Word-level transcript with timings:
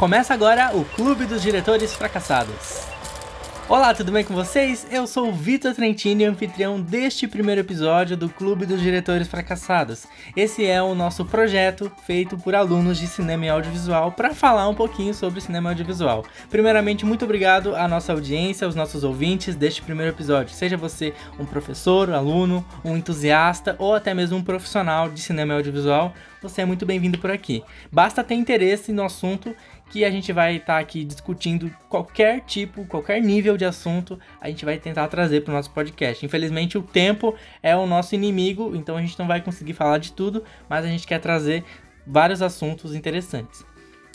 Começa 0.00 0.32
agora 0.32 0.74
o 0.74 0.82
Clube 0.82 1.26
dos 1.26 1.42
Diretores 1.42 1.92
Fracassados. 1.92 2.88
Olá, 3.68 3.94
tudo 3.94 4.10
bem 4.10 4.24
com 4.24 4.34
vocês? 4.34 4.86
Eu 4.90 5.06
sou 5.06 5.28
o 5.28 5.32
Vitor 5.32 5.74
Trentini, 5.74 6.24
anfitrião 6.24 6.80
deste 6.80 7.28
primeiro 7.28 7.60
episódio 7.60 8.16
do 8.16 8.28
Clube 8.28 8.64
dos 8.64 8.80
Diretores 8.80 9.28
Fracassados. 9.28 10.06
Esse 10.34 10.66
é 10.66 10.82
o 10.82 10.94
nosso 10.94 11.24
projeto 11.26 11.92
feito 12.06 12.36
por 12.38 12.54
alunos 12.54 12.98
de 12.98 13.06
cinema 13.06 13.44
e 13.44 13.48
audiovisual 13.50 14.10
para 14.10 14.34
falar 14.34 14.68
um 14.68 14.74
pouquinho 14.74 15.12
sobre 15.12 15.40
cinema 15.40 15.68
e 15.68 15.72
audiovisual. 15.72 16.24
Primeiramente, 16.48 17.04
muito 17.04 17.26
obrigado 17.26 17.76
à 17.76 17.86
nossa 17.86 18.12
audiência, 18.12 18.64
aos 18.64 18.74
nossos 18.74 19.04
ouvintes 19.04 19.54
deste 19.54 19.82
primeiro 19.82 20.12
episódio. 20.12 20.52
Seja 20.54 20.78
você 20.78 21.12
um 21.38 21.44
professor, 21.44 22.08
um 22.08 22.14
aluno, 22.14 22.66
um 22.82 22.96
entusiasta 22.96 23.76
ou 23.78 23.94
até 23.94 24.14
mesmo 24.14 24.38
um 24.38 24.42
profissional 24.42 25.10
de 25.10 25.20
cinema 25.20 25.52
e 25.52 25.56
audiovisual, 25.58 26.12
você 26.42 26.62
é 26.62 26.64
muito 26.64 26.86
bem-vindo 26.86 27.18
por 27.18 27.30
aqui. 27.30 27.62
Basta 27.92 28.24
ter 28.24 28.34
interesse 28.34 28.92
no 28.92 29.04
assunto 29.04 29.54
que 29.90 30.04
a 30.04 30.10
gente 30.10 30.32
vai 30.32 30.56
estar 30.56 30.74
tá 30.74 30.78
aqui 30.78 31.04
discutindo 31.04 31.68
qualquer 31.88 32.40
tipo, 32.42 32.86
qualquer 32.86 33.20
nível 33.20 33.56
de 33.56 33.64
assunto, 33.64 34.18
a 34.40 34.48
gente 34.48 34.64
vai 34.64 34.78
tentar 34.78 35.08
trazer 35.08 35.42
para 35.42 35.50
o 35.50 35.54
nosso 35.54 35.70
podcast. 35.72 36.24
Infelizmente, 36.24 36.78
o 36.78 36.82
tempo 36.82 37.34
é 37.60 37.74
o 37.76 37.86
nosso 37.86 38.14
inimigo, 38.14 38.74
então 38.76 38.96
a 38.96 39.00
gente 39.00 39.18
não 39.18 39.26
vai 39.26 39.40
conseguir 39.40 39.74
falar 39.74 39.98
de 39.98 40.12
tudo, 40.12 40.44
mas 40.68 40.84
a 40.84 40.88
gente 40.88 41.06
quer 41.06 41.18
trazer 41.18 41.64
vários 42.06 42.40
assuntos 42.40 42.94
interessantes. 42.94 43.64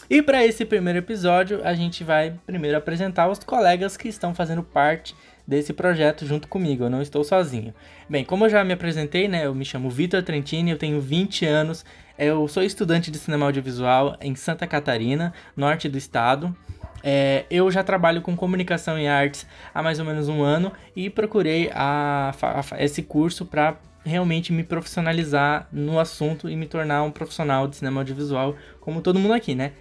E 0.10 0.22
para 0.22 0.46
esse 0.46 0.64
primeiro 0.64 1.00
episódio, 1.00 1.62
a 1.64 1.74
gente 1.74 2.04
vai 2.04 2.36
primeiro 2.46 2.78
apresentar 2.78 3.28
os 3.28 3.40
colegas 3.40 3.98
que 3.98 4.08
estão 4.08 4.34
fazendo 4.34 4.64
parte 4.64 5.14
desse 5.48 5.74
projeto 5.74 6.26
junto 6.26 6.48
comigo, 6.48 6.86
eu 6.86 6.90
não 6.90 7.02
estou 7.02 7.24
sozinho. 7.24 7.74
Bem, 8.10 8.24
como 8.24 8.46
eu 8.46 8.50
já 8.50 8.64
me 8.64 8.74
apresentei, 8.74 9.28
né, 9.28 9.46
eu 9.46 9.54
me 9.54 9.66
chamo 9.66 9.90
Vitor 9.90 10.24
Trentini, 10.24 10.72
eu 10.72 10.78
tenho 10.78 11.00
20 11.00 11.46
anos, 11.46 11.86
eu 12.18 12.48
sou 12.48 12.64
estudante 12.64 13.12
de 13.12 13.18
cinema 13.18 13.46
audiovisual 13.46 14.18
em 14.22 14.36
Santa 14.36 14.66
Catarina, 14.66 15.34
norte 15.55 15.90
do 15.90 15.98
estado. 15.98 16.55
É, 17.04 17.46
eu 17.52 17.70
já 17.70 17.84
trabalho 17.84 18.21
com 18.21 18.35
comunicação 18.35 18.98
e 18.98 19.08
artes 19.08 19.46
há 19.74 19.84
mais 19.84 19.99
ou 19.99 20.05
menos 20.05 20.27
um 20.27 20.41
ano 20.41 20.71
e 20.96 21.10
procurei 21.10 21.70
a, 21.74 22.34
a, 22.41 22.84
esse 22.84 23.04
curso 23.04 23.46
para 23.46 23.77
realmente 24.04 24.54
me 24.54 24.63
profissionalizar 24.63 25.68
no 25.71 25.99
assunto 25.99 26.49
e 26.49 26.55
me 26.55 26.68
tornar 26.68 27.04
um 27.04 27.12
profissional 27.12 27.68
de 27.68 27.76
cinema 27.76 28.02
audiovisual, 28.02 28.55
como 28.80 29.02
todo 29.02 29.20
mundo 29.20 29.34
aqui, 29.34 29.54
né? 29.54 29.74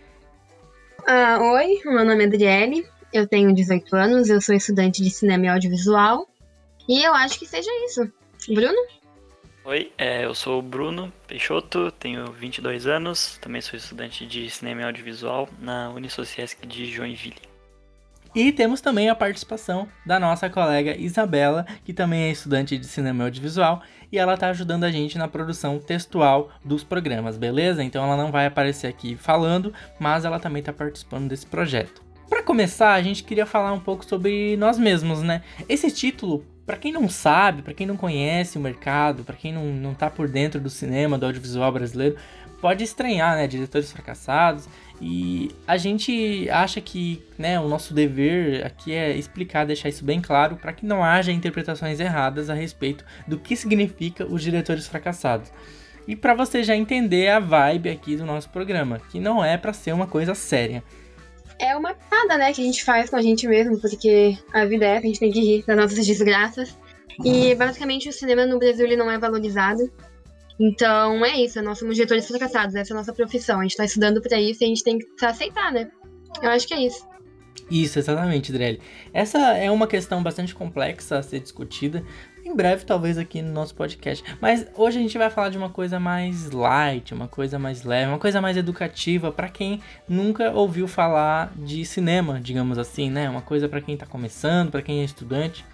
Uh, 1.00 1.42
oi, 1.42 1.80
meu 1.84 2.05
nome 2.05 2.24
é 2.24 2.27
Adriele, 2.27 2.86
eu 3.12 3.27
tenho 3.27 3.55
18 3.55 3.94
anos, 3.94 4.28
eu 4.28 4.40
sou 4.40 4.55
estudante 4.55 5.02
de 5.02 5.10
cinema 5.10 5.46
e 5.46 5.48
audiovisual 5.48 6.27
e 6.88 7.02
eu 7.02 7.14
acho 7.14 7.38
que 7.38 7.46
seja 7.46 7.70
isso. 7.86 8.10
Bruno? 8.52 9.03
Oi, 9.66 9.90
é, 9.96 10.26
eu 10.26 10.34
sou 10.34 10.58
o 10.58 10.62
Bruno 10.62 11.10
Peixoto, 11.26 11.90
tenho 11.92 12.30
22 12.30 12.86
anos, 12.86 13.38
também 13.40 13.62
sou 13.62 13.78
estudante 13.78 14.26
de 14.26 14.50
cinema 14.50 14.82
e 14.82 14.84
audiovisual 14.84 15.48
na 15.58 15.88
Unisociesc 15.88 16.66
de 16.66 16.84
Joinville. 16.84 17.40
E 18.34 18.52
temos 18.52 18.82
também 18.82 19.08
a 19.08 19.14
participação 19.14 19.88
da 20.04 20.20
nossa 20.20 20.50
colega 20.50 20.94
Isabela, 20.94 21.64
que 21.82 21.94
também 21.94 22.24
é 22.24 22.30
estudante 22.30 22.76
de 22.76 22.86
cinema 22.86 23.22
e 23.22 23.26
audiovisual, 23.28 23.80
e 24.12 24.18
ela 24.18 24.34
está 24.34 24.48
ajudando 24.50 24.84
a 24.84 24.90
gente 24.90 25.16
na 25.16 25.28
produção 25.28 25.78
textual 25.78 26.50
dos 26.62 26.84
programas, 26.84 27.38
beleza? 27.38 27.82
Então 27.82 28.04
ela 28.04 28.18
não 28.18 28.30
vai 28.30 28.44
aparecer 28.44 28.88
aqui 28.88 29.16
falando, 29.16 29.72
mas 29.98 30.26
ela 30.26 30.38
também 30.38 30.60
está 30.60 30.74
participando 30.74 31.30
desse 31.30 31.46
projeto. 31.46 32.02
Para 32.28 32.42
começar, 32.42 32.92
a 32.92 33.02
gente 33.02 33.24
queria 33.24 33.46
falar 33.46 33.72
um 33.72 33.80
pouco 33.80 34.04
sobre 34.04 34.58
nós 34.58 34.78
mesmos, 34.78 35.22
né? 35.22 35.40
Esse 35.66 35.90
título 35.90 36.44
para 36.66 36.76
quem 36.76 36.92
não 36.92 37.08
sabe, 37.08 37.62
para 37.62 37.74
quem 37.74 37.86
não 37.86 37.96
conhece 37.96 38.56
o 38.56 38.60
mercado, 38.60 39.24
para 39.24 39.36
quem 39.36 39.52
não, 39.52 39.66
não 39.66 39.94
tá 39.94 40.08
por 40.08 40.28
dentro 40.28 40.60
do 40.60 40.70
cinema, 40.70 41.18
do 41.18 41.26
audiovisual 41.26 41.70
brasileiro, 41.70 42.16
pode 42.60 42.82
estranhar, 42.82 43.36
né? 43.36 43.46
Diretores 43.46 43.92
fracassados. 43.92 44.66
E 45.00 45.50
a 45.66 45.76
gente 45.76 46.48
acha 46.48 46.80
que 46.80 47.22
né, 47.36 47.60
o 47.60 47.68
nosso 47.68 47.92
dever 47.92 48.64
aqui 48.64 48.92
é 48.92 49.14
explicar, 49.14 49.66
deixar 49.66 49.90
isso 49.90 50.04
bem 50.04 50.20
claro, 50.20 50.56
para 50.56 50.72
que 50.72 50.86
não 50.86 51.04
haja 51.04 51.30
interpretações 51.30 52.00
erradas 52.00 52.48
a 52.48 52.55
respeito 52.55 53.05
do 53.27 53.39
que 53.39 53.55
significa 53.55 54.24
os 54.24 54.42
diretores 54.42 54.86
fracassados. 54.86 55.52
E 56.06 56.16
para 56.16 56.34
você 56.34 56.62
já 56.62 56.74
entender 56.74 57.28
a 57.28 57.40
vibe 57.40 57.90
aqui 57.90 58.16
do 58.16 58.24
nosso 58.24 58.48
programa, 58.50 59.00
que 59.10 59.20
não 59.20 59.44
é 59.44 59.58
para 59.58 59.72
ser 59.72 59.92
uma 59.92 60.06
coisa 60.06 60.34
séria 60.34 60.83
é 61.58 61.76
uma 61.76 61.94
piada, 61.94 62.36
né, 62.36 62.52
que 62.52 62.60
a 62.60 62.64
gente 62.64 62.84
faz 62.84 63.10
com 63.10 63.16
a 63.16 63.22
gente 63.22 63.46
mesmo, 63.46 63.80
porque 63.80 64.36
a 64.52 64.64
vida 64.64 64.84
é, 64.84 64.98
a 64.98 65.00
gente 65.00 65.20
tem 65.20 65.30
que 65.30 65.40
rir 65.40 65.64
das 65.66 65.76
nossas 65.76 66.06
desgraças. 66.06 66.76
E 67.24 67.54
basicamente 67.54 68.08
o 68.08 68.12
cinema 68.12 68.44
no 68.44 68.58
Brasil 68.58 68.86
ele 68.86 68.96
não 68.96 69.10
é 69.10 69.18
valorizado. 69.18 69.90
Então 70.58 71.24
é 71.24 71.40
isso, 71.40 71.60
nós 71.62 71.78
somos 71.78 71.96
diretores 71.96 72.26
fracassados, 72.26 72.74
essa 72.74 72.92
é 72.92 72.94
a 72.94 72.98
nossa 72.98 73.12
profissão. 73.12 73.60
A 73.60 73.62
gente 73.62 73.76
tá 73.76 73.84
estudando 73.84 74.20
para 74.20 74.40
isso 74.40 74.62
e 74.62 74.64
a 74.64 74.68
gente 74.68 74.84
tem 74.84 74.98
que 74.98 75.24
aceitar, 75.24 75.72
né? 75.72 75.90
Eu 76.42 76.50
acho 76.50 76.66
que 76.66 76.74
é 76.74 76.86
isso. 76.86 77.06
Isso, 77.70 77.98
exatamente, 77.98 78.52
Drelly. 78.52 78.80
Essa 79.12 79.38
é 79.56 79.70
uma 79.70 79.86
questão 79.86 80.22
bastante 80.22 80.54
complexa 80.54 81.18
a 81.18 81.22
ser 81.22 81.40
discutida, 81.40 82.04
em 82.44 82.55
breve, 82.55 82.84
talvez, 82.84 83.16
aqui 83.16 83.40
no 83.40 83.52
nosso 83.52 83.74
podcast. 83.74 84.22
Mas 84.40 84.66
hoje 84.74 84.98
a 84.98 85.02
gente 85.02 85.16
vai 85.16 85.30
falar 85.30 85.48
de 85.48 85.56
uma 85.56 85.70
coisa 85.70 85.98
mais 85.98 86.50
light, 86.50 87.14
uma 87.14 87.27
coisa 87.27 87.58
mais 87.58 87.82
leve, 87.84 88.10
uma 88.10 88.18
coisa 88.18 88.40
mais 88.40 88.56
educativa 88.56 89.32
para 89.32 89.48
quem 89.48 89.80
nunca 90.08 90.50
ouviu 90.50 90.86
falar 90.86 91.52
de 91.56 91.84
cinema, 91.84 92.38
digamos 92.40 92.78
assim, 92.78 93.10
né? 93.10 93.28
Uma 93.30 93.40
coisa 93.40 93.68
para 93.68 93.80
quem 93.80 93.96
tá 93.96 94.04
começando, 94.04 94.70
para 94.70 94.83
quem 94.83 95.00
é 95.00 95.04
estudante, 95.04 95.64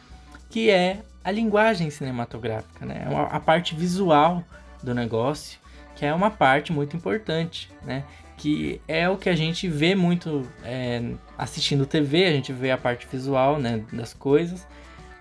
que 0.49 0.71
é 0.71 1.01
a 1.25 1.31
linguagem 1.31 1.91
cinematográfica, 1.91 2.87
né? 2.87 3.07
A 3.31 3.41
parte 3.41 3.75
visual 3.75 4.45
do 4.83 4.95
negócio, 4.95 5.59
que 5.97 6.07
é 6.07 6.15
uma 6.15 6.31
parte 6.31 6.73
muito 6.73 6.97
importante, 6.97 7.69
né? 7.85 8.05
Que 8.37 8.81
é 8.89 9.09
o 9.09 9.19
que 9.19 9.29
a 9.29 9.37
gente 9.37 9.69
vê 9.69 9.95
muito 9.95 10.49
é, 10.65 11.03
assistindo 11.37 11.85
TV, 11.85 12.25
a 12.25 12.33
gente 12.33 12.53
vê 12.53 12.71
a 12.71 12.79
parte 12.79 13.07
visual, 13.11 13.59
né, 13.59 13.85
das 13.93 14.15
coisas, 14.15 14.67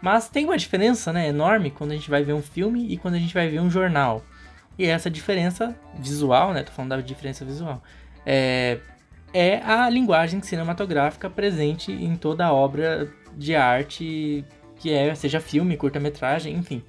mas 0.01 0.29
tem 0.29 0.45
uma 0.45 0.57
diferença 0.57 1.11
né, 1.11 1.27
enorme 1.27 1.71
quando 1.71 1.91
a 1.91 1.95
gente 1.95 2.09
vai 2.09 2.23
ver 2.23 2.33
um 2.33 2.41
filme 2.41 2.87
e 2.91 2.97
quando 2.97 3.15
a 3.15 3.19
gente 3.19 3.33
vai 3.33 3.49
ver 3.49 3.59
um 3.59 3.69
jornal. 3.69 4.23
E 4.77 4.85
essa 4.85 5.09
diferença 5.09 5.75
visual, 5.95 6.53
né? 6.53 6.63
Tô 6.63 6.71
falando 6.71 6.91
da 6.91 7.01
diferença 7.01 7.43
visual. 7.43 7.83
É, 8.25 8.77
é 9.33 9.57
a 9.57 9.89
linguagem 9.89 10.41
cinematográfica 10.41 11.29
presente 11.29 11.91
em 11.91 12.15
toda 12.15 12.45
a 12.45 12.53
obra 12.53 13.11
de 13.35 13.55
arte 13.55 14.45
que 14.77 14.93
é, 14.93 15.13
seja 15.13 15.41
filme, 15.41 15.75
curta-metragem, 15.75 16.55
enfim. 16.55 16.81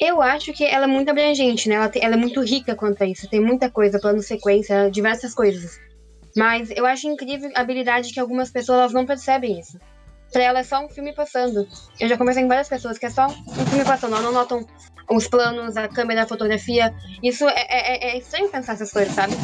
Eu 0.00 0.22
acho 0.22 0.52
que 0.52 0.64
ela 0.64 0.84
é 0.84 0.88
muito 0.88 1.10
abrangente, 1.10 1.68
né? 1.68 1.74
Ela, 1.74 1.88
tem, 1.88 2.04
ela, 2.04 2.14
é 2.14 2.18
muito 2.18 2.40
rica 2.40 2.76
quanto 2.76 3.02
a 3.02 3.06
isso. 3.06 3.28
Tem 3.28 3.40
muita 3.40 3.68
coisa, 3.68 3.98
plano 3.98 4.22
sequência, 4.22 4.88
diversas 4.88 5.34
coisas. 5.34 5.80
Mas 6.36 6.70
eu 6.70 6.86
acho 6.86 7.08
incrível 7.08 7.50
a 7.56 7.60
habilidade 7.60 8.12
que 8.12 8.20
algumas 8.20 8.50
pessoas 8.50 8.92
não 8.92 9.04
percebem 9.04 9.58
isso 9.58 9.78
pra 10.32 10.42
ela 10.42 10.60
é 10.60 10.64
só 10.64 10.84
um 10.84 10.88
filme 10.88 11.14
passando. 11.14 11.68
Eu 12.00 12.08
já 12.08 12.16
conversei 12.16 12.42
com 12.42 12.48
várias 12.48 12.68
pessoas 12.68 12.98
que 12.98 13.06
é 13.06 13.10
só 13.10 13.26
um 13.26 13.66
filme 13.66 13.84
passando, 13.84 14.14
ela 14.14 14.22
não 14.22 14.32
notam 14.32 14.66
os 15.10 15.28
planos, 15.28 15.76
a 15.76 15.88
câmera, 15.88 16.22
a 16.22 16.26
fotografia. 16.26 16.94
Isso 17.22 17.46
é, 17.48 17.66
é, 17.68 18.10
é 18.12 18.18
estranho 18.18 18.48
pensar 18.48 18.72
essas 18.72 18.90
coisas, 18.90 19.14
sabe? 19.14 19.34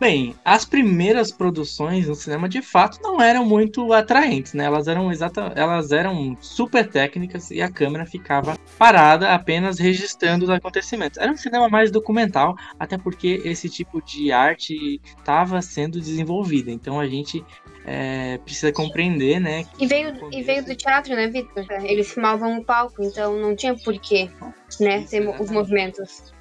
Bem, 0.00 0.36
as 0.44 0.64
primeiras 0.64 1.32
produções 1.32 2.06
no 2.06 2.14
cinema 2.14 2.48
de 2.48 2.62
fato 2.62 3.00
não 3.02 3.20
eram 3.20 3.44
muito 3.44 3.92
atraentes, 3.92 4.54
né? 4.54 4.64
Elas 4.64 4.86
eram 4.86 5.10
exata, 5.10 5.52
elas 5.56 5.90
eram 5.90 6.36
super 6.40 6.88
técnicas 6.88 7.50
e 7.50 7.60
a 7.60 7.68
câmera 7.68 8.06
ficava 8.06 8.56
parada 8.78 9.34
apenas 9.34 9.78
registrando 9.80 10.44
os 10.44 10.50
acontecimentos. 10.50 11.18
Era 11.18 11.32
um 11.32 11.36
cinema 11.36 11.68
mais 11.68 11.90
documental, 11.90 12.54
até 12.78 12.96
porque 12.96 13.42
esse 13.44 13.68
tipo 13.68 14.00
de 14.00 14.30
arte 14.30 15.00
estava 15.18 15.60
sendo 15.60 15.98
desenvolvida. 15.98 16.70
Então 16.70 17.00
a 17.00 17.08
gente 17.08 17.44
é, 17.84 18.38
precisa 18.38 18.70
compreender, 18.70 19.40
né? 19.40 19.66
E 19.80 19.86
veio, 19.86 20.14
e 20.30 20.42
veio 20.44 20.64
do 20.64 20.76
teatro, 20.76 21.16
né, 21.16 21.26
Victor? 21.26 21.66
Eles 21.82 22.12
filmavam 22.12 22.58
o 22.58 22.64
palco, 22.64 23.02
então 23.02 23.36
não 23.36 23.56
tinha 23.56 23.74
porquê, 23.74 24.30
né, 24.78 25.02
ter 25.02 25.28
os 25.40 25.50
movimentos. 25.50 26.37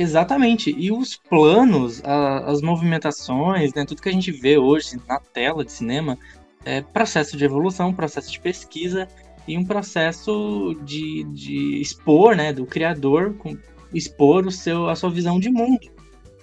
Exatamente. 0.00 0.72
E 0.78 0.92
os 0.92 1.16
planos, 1.16 2.00
a, 2.04 2.48
as 2.48 2.62
movimentações, 2.62 3.74
né, 3.74 3.84
tudo 3.84 4.00
que 4.00 4.08
a 4.08 4.12
gente 4.12 4.30
vê 4.30 4.56
hoje 4.56 4.96
na 5.08 5.18
tela 5.18 5.64
de 5.64 5.72
cinema, 5.72 6.16
é 6.64 6.80
processo 6.80 7.36
de 7.36 7.44
evolução, 7.44 7.92
processo 7.92 8.30
de 8.30 8.38
pesquisa 8.38 9.08
e 9.48 9.58
um 9.58 9.64
processo 9.64 10.72
de, 10.84 11.24
de 11.24 11.80
expor, 11.80 12.36
né, 12.36 12.52
do 12.52 12.64
criador, 12.64 13.34
com, 13.38 13.58
expor 13.92 14.46
o 14.46 14.52
seu, 14.52 14.88
a 14.88 14.94
sua 14.94 15.10
visão 15.10 15.40
de 15.40 15.50
mundo 15.50 15.90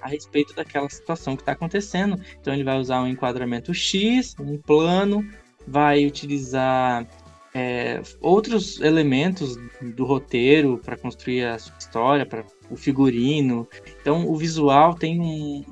a 0.01 0.09
respeito 0.09 0.53
daquela 0.53 0.89
situação 0.89 1.37
que 1.37 1.41
está 1.41 1.53
acontecendo. 1.53 2.21
Então 2.41 2.53
ele 2.53 2.63
vai 2.63 2.77
usar 2.77 3.01
um 3.01 3.07
enquadramento 3.07 3.73
X, 3.73 4.35
um 4.37 4.57
plano, 4.57 5.25
vai 5.65 6.05
utilizar 6.05 7.07
é, 7.55 8.01
outros 8.19 8.81
elementos 8.81 9.57
do 9.81 10.03
roteiro 10.03 10.77
para 10.83 10.97
construir 10.97 11.45
a 11.45 11.57
sua 11.57 11.73
história, 11.79 12.25
para 12.25 12.43
o 12.69 12.75
figurino. 12.75 13.65
Então 14.01 14.29
o 14.29 14.35
visual 14.35 14.93
tem 14.93 15.21
um, 15.21 15.63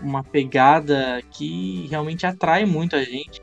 uma 0.00 0.22
pegada 0.22 1.20
que 1.32 1.88
realmente 1.90 2.24
atrai 2.24 2.64
muito 2.64 2.94
a 2.94 3.02
gente, 3.02 3.42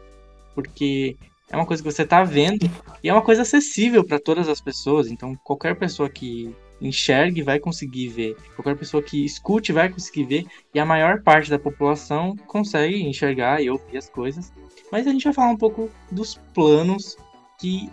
porque 0.56 1.18
é 1.51 1.57
uma 1.57 1.66
coisa 1.66 1.83
que 1.83 1.92
você 1.92 2.04
está 2.04 2.24
vendo 2.24 2.66
e 3.04 3.10
é 3.10 3.13
uma 3.13 3.22
coisa 3.22 3.42
acessível 3.42 4.06
para 4.06 4.19
todas 4.19 4.48
as 4.48 4.62
pessoas. 4.62 5.12
Então 5.12 5.36
qualquer 5.44 5.75
pessoa 5.75 6.10
que 6.10 6.56
enxergue 6.80 7.42
vai 7.42 7.60
conseguir 7.60 8.07
ver, 8.07 8.38
qualquer 8.56 8.77
pessoa 8.77 9.04
que 9.04 9.25
escute 9.25 9.74
vai 9.74 9.89
conseguir 9.89 10.24
ver, 10.24 10.45
e 10.74 10.80
a 10.80 10.86
maior 10.86 11.22
parte 11.22 11.50
da 11.50 11.60
população 11.60 12.36
consegue 12.48 13.04
enxergar 13.04 13.62
e 13.62 13.69
ouvir 13.69 13.98
as 13.98 14.10
coisas. 14.10 14.54
Mas 14.92 15.07
a 15.07 15.12
gente 15.12 15.24
vai 15.25 15.33
falar 15.33 15.51
um 15.51 15.57
pouco 15.57 15.89
dos 16.12 16.36
planos, 16.54 17.18
que 17.60 17.90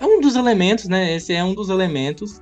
é 0.00 0.04
um 0.04 0.20
dos 0.20 0.36
elementos, 0.36 0.88
né? 0.88 1.14
Esse 1.14 1.34
é 1.34 1.44
um 1.44 1.54
dos 1.54 1.68
elementos 1.68 2.40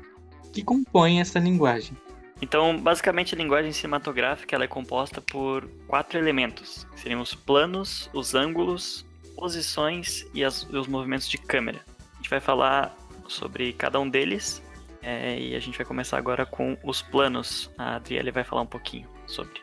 que 0.53 0.62
compõem 0.62 1.20
essa 1.20 1.38
linguagem. 1.38 1.97
Então, 2.41 2.79
basicamente, 2.79 3.35
a 3.35 3.38
linguagem 3.38 3.73
cinematográfica 3.73 4.55
ela 4.55 4.65
é 4.65 4.69
composta 4.69 5.20
por 5.20 5.69
quatro 5.87 6.19
elementos. 6.19 6.87
Que 6.93 7.00
seriam 7.00 7.20
os 7.20 7.35
planos, 7.35 8.09
os 8.12 8.35
ângulos, 8.35 9.05
posições 9.37 10.25
e 10.32 10.44
as, 10.44 10.62
os 10.65 10.87
movimentos 10.87 11.29
de 11.29 11.37
câmera. 11.37 11.81
A 12.15 12.17
gente 12.17 12.31
vai 12.31 12.41
falar 12.41 12.97
sobre 13.26 13.73
cada 13.73 13.99
um 13.99 14.09
deles 14.09 14.62
é, 15.03 15.38
e 15.38 15.56
a 15.56 15.61
gente 15.61 15.76
vai 15.76 15.87
começar 15.87 16.17
agora 16.17 16.47
com 16.47 16.76
os 16.85 17.03
planos. 17.03 17.71
A 17.76 17.97
Adriele 17.97 18.31
vai 18.31 18.44
falar 18.44 18.62
um 18.62 18.67
pouquinho 18.67 19.09
sobre. 19.26 19.61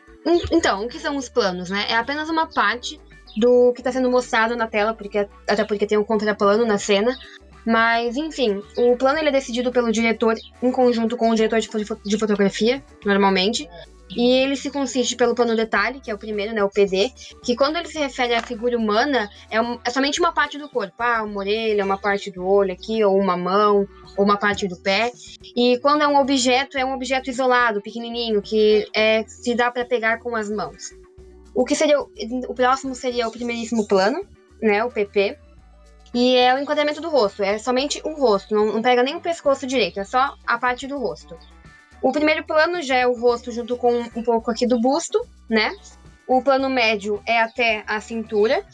Então, 0.50 0.84
o 0.84 0.88
que 0.88 0.98
são 0.98 1.16
os 1.16 1.28
planos, 1.28 1.70
né? 1.70 1.86
É 1.88 1.96
apenas 1.96 2.28
uma 2.28 2.46
parte 2.46 3.00
do 3.36 3.72
que 3.72 3.80
está 3.80 3.92
sendo 3.92 4.10
mostrado 4.10 4.56
na 4.56 4.66
tela, 4.66 4.94
porque 4.94 5.28
até 5.48 5.64
porque 5.64 5.86
tem 5.86 5.98
um 5.98 6.04
contraplano 6.04 6.64
na 6.64 6.78
cena, 6.78 7.16
mas, 7.66 8.16
enfim, 8.16 8.62
o 8.76 8.96
plano 8.96 9.18
ele 9.18 9.28
é 9.28 9.32
decidido 9.32 9.72
pelo 9.72 9.90
diretor 9.90 10.36
em 10.62 10.70
conjunto 10.70 11.16
com 11.16 11.30
o 11.30 11.34
diretor 11.34 11.58
de, 11.58 11.68
de 12.04 12.18
fotografia, 12.18 12.82
normalmente. 13.04 13.68
E 14.08 14.38
ele 14.38 14.54
se 14.54 14.70
consiste 14.70 15.16
pelo 15.16 15.34
plano 15.34 15.56
detalhe, 15.56 16.00
que 16.00 16.08
é 16.08 16.14
o 16.14 16.18
primeiro, 16.18 16.54
né, 16.54 16.62
o 16.62 16.70
PD, 16.70 17.10
que 17.42 17.56
quando 17.56 17.76
ele 17.76 17.88
se 17.88 17.98
refere 17.98 18.34
à 18.34 18.42
figura 18.42 18.78
humana, 18.78 19.28
é, 19.50 19.60
um, 19.60 19.80
é, 19.84 19.90
somente 19.90 20.20
uma 20.20 20.32
parte 20.32 20.56
do 20.58 20.68
corpo. 20.68 20.94
Ah, 21.00 21.24
uma 21.24 21.40
orelha, 21.40 21.84
uma 21.84 21.98
parte 21.98 22.30
do 22.30 22.46
olho 22.46 22.72
aqui, 22.72 23.02
ou 23.02 23.18
uma 23.18 23.36
mão, 23.36 23.84
ou 24.16 24.24
uma 24.24 24.36
parte 24.36 24.68
do 24.68 24.76
pé. 24.76 25.10
E 25.56 25.76
quando 25.80 26.02
é 26.02 26.08
um 26.08 26.18
objeto, 26.20 26.78
é 26.78 26.84
um 26.84 26.94
objeto 26.94 27.28
isolado, 27.28 27.82
pequenininho, 27.82 28.40
que 28.40 28.86
é, 28.94 29.24
se 29.26 29.56
dá 29.56 29.72
para 29.72 29.84
pegar 29.84 30.20
com 30.20 30.36
as 30.36 30.48
mãos. 30.48 30.94
O 31.56 31.64
que 31.64 31.74
seria 31.74 31.98
o, 31.98 32.10
o 32.48 32.54
próximo 32.54 32.94
seria 32.94 33.26
o 33.26 33.32
primeiríssimo 33.32 33.88
plano, 33.88 34.20
né, 34.60 34.84
o 34.84 34.90
PP, 34.90 35.38
e 36.12 36.36
é 36.36 36.54
o 36.54 36.58
enquadramento 36.58 37.00
do 37.00 37.08
rosto, 37.08 37.42
é 37.42 37.56
somente 37.56 38.00
o 38.04 38.12
rosto, 38.12 38.54
não, 38.54 38.74
não 38.74 38.82
pega 38.82 39.02
nem 39.02 39.16
o 39.16 39.20
pescoço 39.20 39.66
direito, 39.66 39.98
é 39.98 40.04
só 40.04 40.34
a 40.46 40.58
parte 40.58 40.86
do 40.86 40.98
rosto. 40.98 41.34
O 42.02 42.12
primeiro 42.12 42.44
plano 42.44 42.82
já 42.82 42.96
é 42.96 43.06
o 43.06 43.18
rosto 43.18 43.50
junto 43.50 43.74
com 43.78 43.90
um 43.98 44.22
pouco 44.22 44.50
aqui 44.50 44.66
do 44.66 44.78
busto, 44.78 45.26
né? 45.48 45.74
O 46.28 46.42
plano 46.42 46.68
médio 46.68 47.22
é 47.26 47.40
até 47.40 47.82
a 47.86 48.00
cintura. 48.00 48.64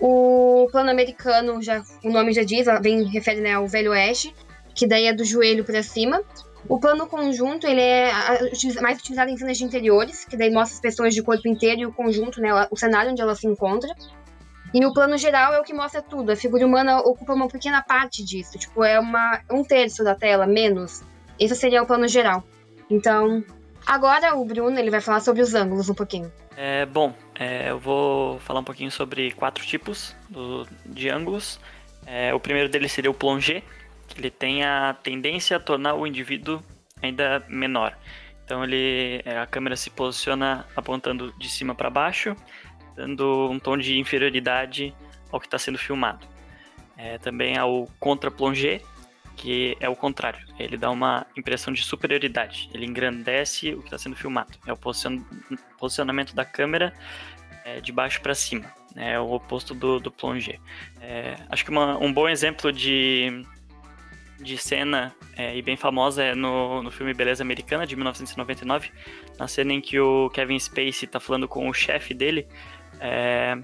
O 0.00 0.68
plano 0.70 0.90
americano, 0.90 1.60
já, 1.60 1.82
o 2.04 2.10
nome 2.10 2.32
já 2.32 2.44
diz, 2.44 2.66
bem 2.80 3.02
refere 3.04 3.40
né, 3.40 3.54
ao 3.54 3.66
Velho 3.66 3.90
Oeste, 3.90 4.34
que 4.74 4.86
daí 4.86 5.06
é 5.06 5.12
do 5.12 5.24
joelho 5.24 5.64
para 5.64 5.82
cima. 5.82 6.22
O 6.70 6.78
plano 6.78 7.08
conjunto, 7.08 7.66
ele 7.66 7.80
é 7.80 8.12
mais 8.80 9.00
utilizado 9.00 9.28
em 9.28 9.36
cenas 9.36 9.58
de 9.58 9.64
interiores, 9.64 10.24
que 10.24 10.36
daí 10.36 10.52
mostra 10.52 10.76
as 10.76 10.80
pessoas 10.80 11.12
de 11.12 11.20
corpo 11.20 11.48
inteiro 11.48 11.80
e 11.80 11.86
o 11.86 11.92
conjunto, 11.92 12.40
né, 12.40 12.48
o 12.70 12.76
cenário 12.76 13.10
onde 13.10 13.20
ela 13.20 13.34
se 13.34 13.44
encontra. 13.44 13.92
E 14.72 14.86
o 14.86 14.92
plano 14.92 15.18
geral 15.18 15.52
é 15.52 15.58
o 15.58 15.64
que 15.64 15.74
mostra 15.74 16.00
tudo. 16.00 16.30
A 16.30 16.36
figura 16.36 16.64
humana 16.64 17.00
ocupa 17.00 17.34
uma 17.34 17.48
pequena 17.48 17.82
parte 17.82 18.24
disso. 18.24 18.56
Tipo, 18.56 18.84
é 18.84 19.00
uma, 19.00 19.40
um 19.50 19.64
terço 19.64 20.04
da 20.04 20.14
tela, 20.14 20.46
menos. 20.46 21.02
Esse 21.40 21.56
seria 21.56 21.82
o 21.82 21.86
plano 21.86 22.06
geral. 22.06 22.44
Então, 22.88 23.44
agora 23.84 24.36
o 24.36 24.44
Bruno 24.44 24.78
ele 24.78 24.90
vai 24.90 25.00
falar 25.00 25.18
sobre 25.18 25.42
os 25.42 25.56
ângulos 25.56 25.90
um 25.90 25.94
pouquinho. 25.94 26.32
É, 26.56 26.86
bom, 26.86 27.12
é, 27.36 27.70
eu 27.70 27.80
vou 27.80 28.38
falar 28.38 28.60
um 28.60 28.64
pouquinho 28.64 28.92
sobre 28.92 29.32
quatro 29.32 29.66
tipos 29.66 30.14
do, 30.28 30.64
de 30.86 31.08
ângulos. 31.08 31.58
É, 32.06 32.32
o 32.32 32.38
primeiro 32.38 32.68
deles 32.68 32.92
seria 32.92 33.10
o 33.10 33.14
plongé, 33.14 33.64
ele 34.16 34.30
tem 34.30 34.64
a 34.64 34.94
tendência 35.02 35.56
a 35.56 35.60
tornar 35.60 35.94
o 35.94 36.06
indivíduo 36.06 36.62
ainda 37.02 37.44
menor. 37.48 37.96
Então 38.44 38.64
ele, 38.64 39.22
é, 39.24 39.38
a 39.38 39.46
câmera 39.46 39.76
se 39.76 39.90
posiciona 39.90 40.66
apontando 40.74 41.32
de 41.38 41.48
cima 41.48 41.74
para 41.74 41.88
baixo 41.88 42.36
dando 43.00 43.48
um 43.50 43.58
tom 43.58 43.78
de 43.78 43.98
inferioridade 43.98 44.94
ao 45.32 45.40
que 45.40 45.46
está 45.46 45.58
sendo 45.58 45.78
filmado. 45.78 46.26
É, 46.96 47.16
também 47.16 47.56
há 47.56 47.64
o 47.64 47.86
contra-plongé, 47.98 48.82
que 49.36 49.74
é 49.80 49.88
o 49.88 49.96
contrário. 49.96 50.46
Ele 50.58 50.76
dá 50.76 50.90
uma 50.90 51.26
impressão 51.34 51.72
de 51.72 51.82
superioridade. 51.82 52.68
Ele 52.74 52.84
engrandece 52.84 53.72
o 53.72 53.78
que 53.78 53.86
está 53.86 53.96
sendo 53.96 54.16
filmado. 54.16 54.58
É 54.66 54.72
o 54.72 54.76
posicionamento 55.78 56.34
da 56.34 56.44
câmera 56.44 56.92
é, 57.64 57.80
de 57.80 57.90
baixo 57.90 58.20
para 58.20 58.34
cima. 58.34 58.70
É 58.94 59.18
o 59.18 59.32
oposto 59.32 59.72
do, 59.72 59.98
do 59.98 60.10
plongé. 60.10 60.58
É, 61.00 61.36
acho 61.48 61.64
que 61.64 61.70
uma, 61.70 61.96
um 61.96 62.12
bom 62.12 62.28
exemplo 62.28 62.70
de, 62.70 63.46
de 64.40 64.56
cena 64.56 65.14
é, 65.36 65.56
e 65.56 65.62
bem 65.62 65.76
famosa 65.76 66.22
é 66.22 66.34
no, 66.34 66.82
no 66.82 66.90
filme 66.90 67.12
Beleza 67.12 67.42
Americana, 67.42 67.86
de 67.86 67.94
1999, 67.94 68.90
na 69.38 69.46
cena 69.46 69.72
em 69.72 69.80
que 69.80 70.00
o 70.00 70.30
Kevin 70.30 70.58
Spacey 70.58 71.04
está 71.04 71.20
falando 71.20 71.46
com 71.46 71.68
o 71.68 71.74
chefe 71.74 72.14
dele 72.14 72.46
é, 73.00 73.58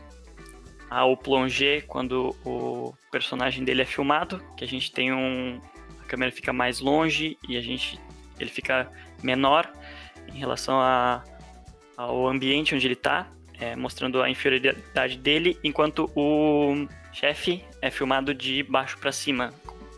ao 0.89 1.17
plongé, 1.17 1.81
quando 1.81 2.37
o 2.45 2.95
personagem 3.11 3.65
dele 3.65 3.83
é 3.83 3.85
filmado, 3.85 4.43
que 4.57 4.65
a 4.65 4.69
gente 4.69 4.93
tem 4.93 5.13
um. 5.13 5.61
A 6.01 6.05
câmera 6.07 6.31
fica 6.31 6.53
mais 6.53 6.81
longe 6.81 7.37
e 7.49 7.57
a 7.57 7.61
gente. 7.61 7.99
ele 8.39 8.51
fica 8.51 8.91
menor 9.23 9.71
em 10.33 10.39
relação 10.39 10.81
a, 10.81 11.25
ao 11.97 12.29
ambiente 12.29 12.75
onde 12.75 12.87
ele 12.87 12.95
está, 12.95 13.29
é, 13.59 13.75
mostrando 13.75 14.23
a 14.23 14.31
inferioridade 14.31 15.19
dele, 15.19 15.59
enquanto 15.65 16.11
o 16.15 16.87
chefe 17.13 17.65
é 17.81 17.91
filmado 17.91 18.35
de 18.35 18.63
baixo 18.63 18.99
para 18.99 19.11
cima, 19.11 19.53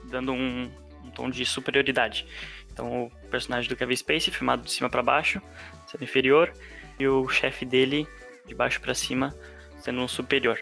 dando 0.09 0.33
um, 0.33 0.71
um, 1.05 1.11
tom 1.11 1.31
de 1.31 1.45
superioridade. 1.45 2.27
Então 2.73 3.05
o 3.05 3.11
personagem 3.29 3.69
do 3.69 3.77
Kevin 3.77 3.97
Spacey 3.97 4.33
filmado 4.33 4.63
de 4.63 4.71
cima 4.71 4.89
para 4.89 5.03
baixo, 5.03 5.41
sendo 5.87 6.05
inferior, 6.05 6.53
e 6.99 7.07
o 7.07 7.29
chefe 7.29 7.65
dele 7.65 8.07
de 8.47 8.55
baixo 8.55 8.81
para 8.81 8.95
cima, 8.95 9.35
sendo 9.81 10.01
um 10.01 10.09
superior. 10.09 10.61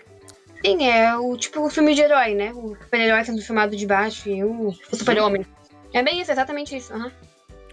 Sim, 0.65 0.89
é 0.89 1.17
o 1.17 1.37
tipo 1.37 1.61
o 1.61 1.71
filme 1.71 1.95
de 1.95 2.01
herói, 2.01 2.35
né? 2.35 2.53
O 2.53 2.77
super-herói 2.83 3.25
sendo 3.25 3.41
filmado 3.43 3.77
de 3.77 3.87
baixo 3.87 4.29
e 4.29 4.43
o, 4.43 4.69
o 4.69 4.97
super-homem. 4.97 5.47
É 5.93 6.03
bem 6.03 6.21
isso, 6.21 6.31
exatamente 6.31 6.77
isso. 6.77 6.93
Uhum. 6.93 7.11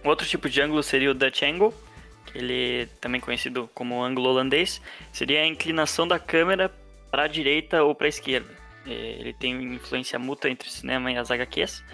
Outro 0.04 0.26
tipo 0.26 0.48
de 0.48 0.60
ângulo 0.60 0.82
seria 0.82 1.10
o 1.10 1.14
Dutch 1.14 1.42
Angle, 1.42 1.74
que 2.26 2.38
ele 2.38 2.86
também 3.00 3.20
conhecido 3.20 3.68
como 3.74 4.02
ângulo 4.02 4.28
holandês, 4.28 4.80
seria 5.12 5.40
a 5.40 5.46
inclinação 5.46 6.06
da 6.06 6.18
câmera 6.18 6.70
para 7.10 7.24
a 7.24 7.28
direita 7.28 7.82
ou 7.82 7.94
para 7.94 8.06
a 8.06 8.08
esquerda. 8.08 8.63
É, 8.86 8.90
ele 9.20 9.32
tem 9.32 9.62
influência 9.74 10.18
mútua 10.18 10.50
entre 10.50 10.68
o 10.68 10.70
cinema 10.70 11.10
e 11.10 11.16
as 11.16 11.30
HQs, 11.30 11.84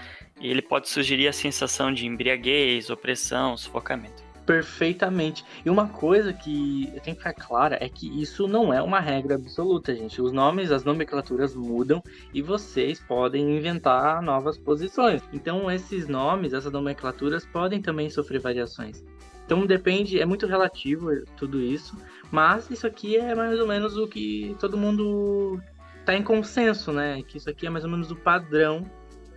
e 0.41 0.49
ele 0.49 0.63
pode 0.63 0.89
sugerir 0.89 1.29
a 1.29 1.33
sensação 1.33 1.93
de 1.93 2.07
embriaguez, 2.07 2.91
opressão, 2.91 3.57
sufocamento 3.57 4.31
perfeitamente. 4.51 5.45
E 5.65 5.71
uma 5.71 5.87
coisa 5.87 6.33
que 6.33 6.93
tem 7.05 7.15
que 7.15 7.21
ficar 7.21 7.35
clara 7.35 7.79
é 7.81 7.89
que 7.89 8.21
isso 8.21 8.49
não 8.49 8.75
é 8.75 8.83
uma 8.83 8.99
regra 8.99 9.37
absoluta, 9.37 9.95
gente. 9.95 10.21
Os 10.21 10.33
nomes, 10.33 10.73
as 10.73 10.83
nomenclaturas 10.83 11.55
mudam 11.55 12.03
e 12.35 12.43
vocês 12.43 12.99
podem 12.99 13.57
inventar 13.57 14.21
novas 14.21 14.59
posições. 14.59 15.23
Então, 15.33 15.71
esses 15.71 16.09
nomes, 16.09 16.53
essas 16.53 16.73
nomenclaturas 16.73 17.47
podem 17.47 17.81
também 17.81 18.11
sofrer 18.11 18.41
variações. 18.41 19.05
Então, 19.47 19.65
depende, 19.65 20.21
é 20.21 20.27
muito 20.27 20.49
relativo 20.49 21.11
tudo 21.37 21.61
isso, 21.61 21.97
mas 22.29 22.69
isso 22.71 22.89
aqui 22.89 23.17
é 23.17 23.37
mais 23.37 23.61
ou 23.61 23.69
menos 23.69 23.97
o 23.97 24.09
que 24.09 24.57
todo 24.59 24.77
mundo 24.77 25.61
tá 26.05 26.15
em 26.15 26.23
consenso, 26.23 26.93
né? 26.93 27.23
Que 27.27 27.39
isso 27.39 27.49
aqui 27.49 27.67
é 27.67 27.71
mais 27.71 27.85
ou 27.85 27.91
menos 27.91 28.11
o 28.11 28.17
padrão, 28.17 28.89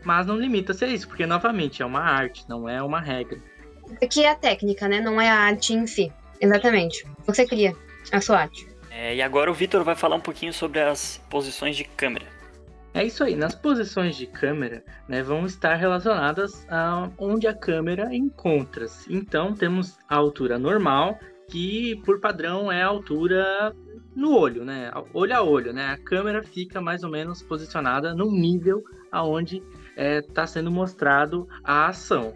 mas 0.03 0.25
não 0.25 0.37
limita-se 0.37 0.83
a 0.83 0.87
isso, 0.87 1.07
porque 1.07 1.25
novamente 1.25 1.81
é 1.81 1.85
uma 1.85 2.01
arte, 2.01 2.45
não 2.47 2.67
é 2.67 2.81
uma 2.81 2.99
regra 2.99 3.39
que 4.09 4.23
é 4.23 4.29
a 4.29 4.35
técnica, 4.35 4.87
né? 4.87 5.01
Não 5.01 5.19
é 5.19 5.29
a 5.29 5.35
arte 5.35 5.73
em 5.73 5.87
si. 5.87 6.11
Exatamente. 6.39 7.05
Você 7.25 7.45
cria 7.45 7.75
a 8.11 8.21
sua 8.21 8.41
arte. 8.41 8.67
É, 8.89 9.15
e 9.15 9.21
agora 9.21 9.49
o 9.49 9.53
Vitor 9.53 9.83
vai 9.83 9.95
falar 9.95 10.15
um 10.15 10.21
pouquinho 10.21 10.53
sobre 10.53 10.79
as 10.79 11.21
posições 11.29 11.75
de 11.75 11.83
câmera. 11.83 12.25
É 12.93 13.03
isso 13.03 13.23
aí. 13.23 13.35
Nas 13.35 13.55
posições 13.55 14.15
de 14.15 14.27
câmera, 14.27 14.83
né, 15.07 15.23
vão 15.23 15.45
estar 15.45 15.75
relacionadas 15.75 16.65
a 16.69 17.09
onde 17.17 17.47
a 17.47 17.53
câmera 17.53 18.13
encontra-se. 18.13 19.11
Então, 19.11 19.55
temos 19.55 19.97
a 20.07 20.15
altura 20.15 20.59
normal, 20.59 21.17
que 21.49 21.95
por 22.05 22.19
padrão 22.19 22.71
é 22.71 22.81
a 22.81 22.87
altura 22.87 23.75
no 24.15 24.35
olho, 24.35 24.63
né? 24.63 24.91
Olho 25.13 25.35
a 25.35 25.41
olho, 25.41 25.73
né? 25.73 25.87
A 25.87 25.97
câmera 25.97 26.43
fica 26.43 26.79
mais 26.81 27.03
ou 27.03 27.09
menos 27.09 27.41
posicionada 27.41 28.13
no 28.13 28.31
nível 28.31 28.83
aonde 29.11 29.57
está 29.57 29.71
é, 29.95 30.21
tá 30.21 30.47
sendo 30.47 30.71
mostrado 30.71 31.47
a 31.63 31.87
ação. 31.87 32.33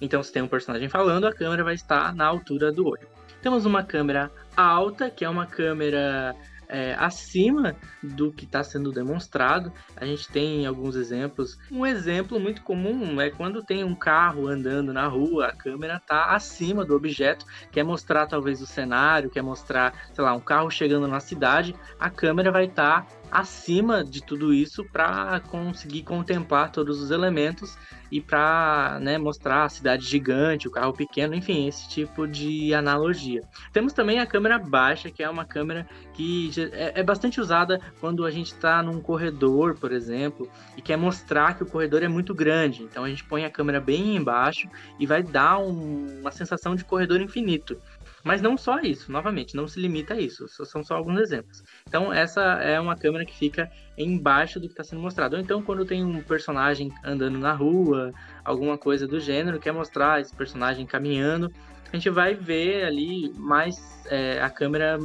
Então, 0.00 0.22
se 0.22 0.32
tem 0.32 0.42
um 0.42 0.48
personagem 0.48 0.88
falando, 0.88 1.26
a 1.26 1.32
câmera 1.32 1.62
vai 1.62 1.74
estar 1.74 2.14
na 2.14 2.26
altura 2.26 2.72
do 2.72 2.86
olho. 2.86 3.06
Temos 3.42 3.64
uma 3.64 3.82
câmera 3.82 4.30
alta, 4.56 5.10
que 5.10 5.24
é 5.24 5.28
uma 5.28 5.46
câmera 5.46 6.34
é, 6.70 6.94
acima 6.98 7.76
do 8.02 8.32
que 8.32 8.44
está 8.44 8.62
sendo 8.62 8.92
demonstrado. 8.92 9.72
A 9.96 10.06
gente 10.06 10.28
tem 10.28 10.64
alguns 10.64 10.94
exemplos. 10.94 11.58
Um 11.70 11.84
exemplo 11.84 12.38
muito 12.38 12.62
comum 12.62 13.20
é 13.20 13.28
quando 13.28 13.62
tem 13.62 13.82
um 13.82 13.94
carro 13.94 14.46
andando 14.46 14.92
na 14.92 15.06
rua, 15.06 15.48
a 15.48 15.52
câmera 15.52 15.96
está 15.96 16.26
acima 16.34 16.84
do 16.84 16.94
objeto, 16.94 17.44
quer 17.72 17.82
mostrar 17.82 18.26
talvez 18.26 18.62
o 18.62 18.66
cenário, 18.66 19.30
quer 19.30 19.42
mostrar, 19.42 19.92
sei 20.14 20.22
lá, 20.22 20.32
um 20.32 20.40
carro 20.40 20.70
chegando 20.70 21.08
na 21.08 21.20
cidade, 21.20 21.74
a 21.98 22.08
câmera 22.08 22.52
vai 22.52 22.66
estar 22.66 23.06
tá 23.06 23.19
acima 23.30 24.04
de 24.04 24.22
tudo 24.22 24.52
isso 24.52 24.84
para 24.84 25.40
conseguir 25.40 26.02
contemplar 26.02 26.72
todos 26.72 27.00
os 27.00 27.10
elementos 27.10 27.76
e 28.10 28.20
para 28.20 28.98
né, 29.00 29.18
mostrar 29.18 29.64
a 29.64 29.68
cidade 29.68 30.04
gigante, 30.04 30.66
o 30.66 30.70
carro 30.70 30.92
pequeno, 30.92 31.34
enfim, 31.34 31.68
esse 31.68 31.88
tipo 31.88 32.26
de 32.26 32.74
analogia. 32.74 33.42
Temos 33.72 33.92
também 33.92 34.18
a 34.18 34.26
câmera 34.26 34.58
baixa, 34.58 35.10
que 35.10 35.22
é 35.22 35.30
uma 35.30 35.44
câmera 35.44 35.86
que 36.12 36.50
é, 36.72 37.00
é 37.00 37.02
bastante 37.02 37.40
usada 37.40 37.80
quando 38.00 38.26
a 38.26 38.30
gente 38.30 38.52
está 38.52 38.82
num 38.82 39.00
corredor, 39.00 39.76
por 39.76 39.92
exemplo, 39.92 40.50
e 40.76 40.82
quer 40.82 40.96
mostrar 40.96 41.56
que 41.56 41.62
o 41.62 41.66
corredor 41.66 42.02
é 42.02 42.08
muito 42.08 42.34
grande. 42.34 42.82
Então 42.82 43.04
a 43.04 43.08
gente 43.08 43.24
põe 43.24 43.44
a 43.44 43.50
câmera 43.50 43.80
bem 43.80 44.16
embaixo 44.16 44.68
e 44.98 45.06
vai 45.06 45.22
dar 45.22 45.58
um, 45.58 46.20
uma 46.20 46.32
sensação 46.32 46.74
de 46.74 46.84
corredor 46.84 47.20
infinito. 47.20 47.76
Mas 48.22 48.42
não 48.42 48.56
só 48.56 48.80
isso, 48.80 49.10
novamente, 49.10 49.56
não 49.56 49.66
se 49.66 49.80
limita 49.80 50.14
a 50.14 50.20
isso, 50.20 50.46
são 50.48 50.84
só 50.84 50.94
alguns 50.94 51.18
exemplos. 51.20 51.64
Então, 51.88 52.12
essa 52.12 52.40
é 52.62 52.78
uma 52.78 52.96
câmera 52.96 53.24
que 53.24 53.34
fica 53.34 53.70
embaixo 53.96 54.60
do 54.60 54.66
que 54.66 54.72
está 54.72 54.84
sendo 54.84 55.00
mostrado. 55.00 55.36
Ou 55.36 55.42
então, 55.42 55.62
quando 55.62 55.86
tem 55.86 56.04
um 56.04 56.22
personagem 56.22 56.92
andando 57.02 57.38
na 57.38 57.52
rua, 57.52 58.12
alguma 58.44 58.76
coisa 58.76 59.06
do 59.06 59.18
gênero, 59.18 59.58
quer 59.58 59.72
mostrar 59.72 60.20
esse 60.20 60.34
personagem 60.34 60.84
caminhando, 60.84 61.50
a 61.92 61.96
gente 61.96 62.10
vai 62.10 62.34
ver 62.34 62.84
ali 62.84 63.32
mais 63.36 64.04
é, 64.06 64.40
a 64.40 64.48
câmera 64.48 64.96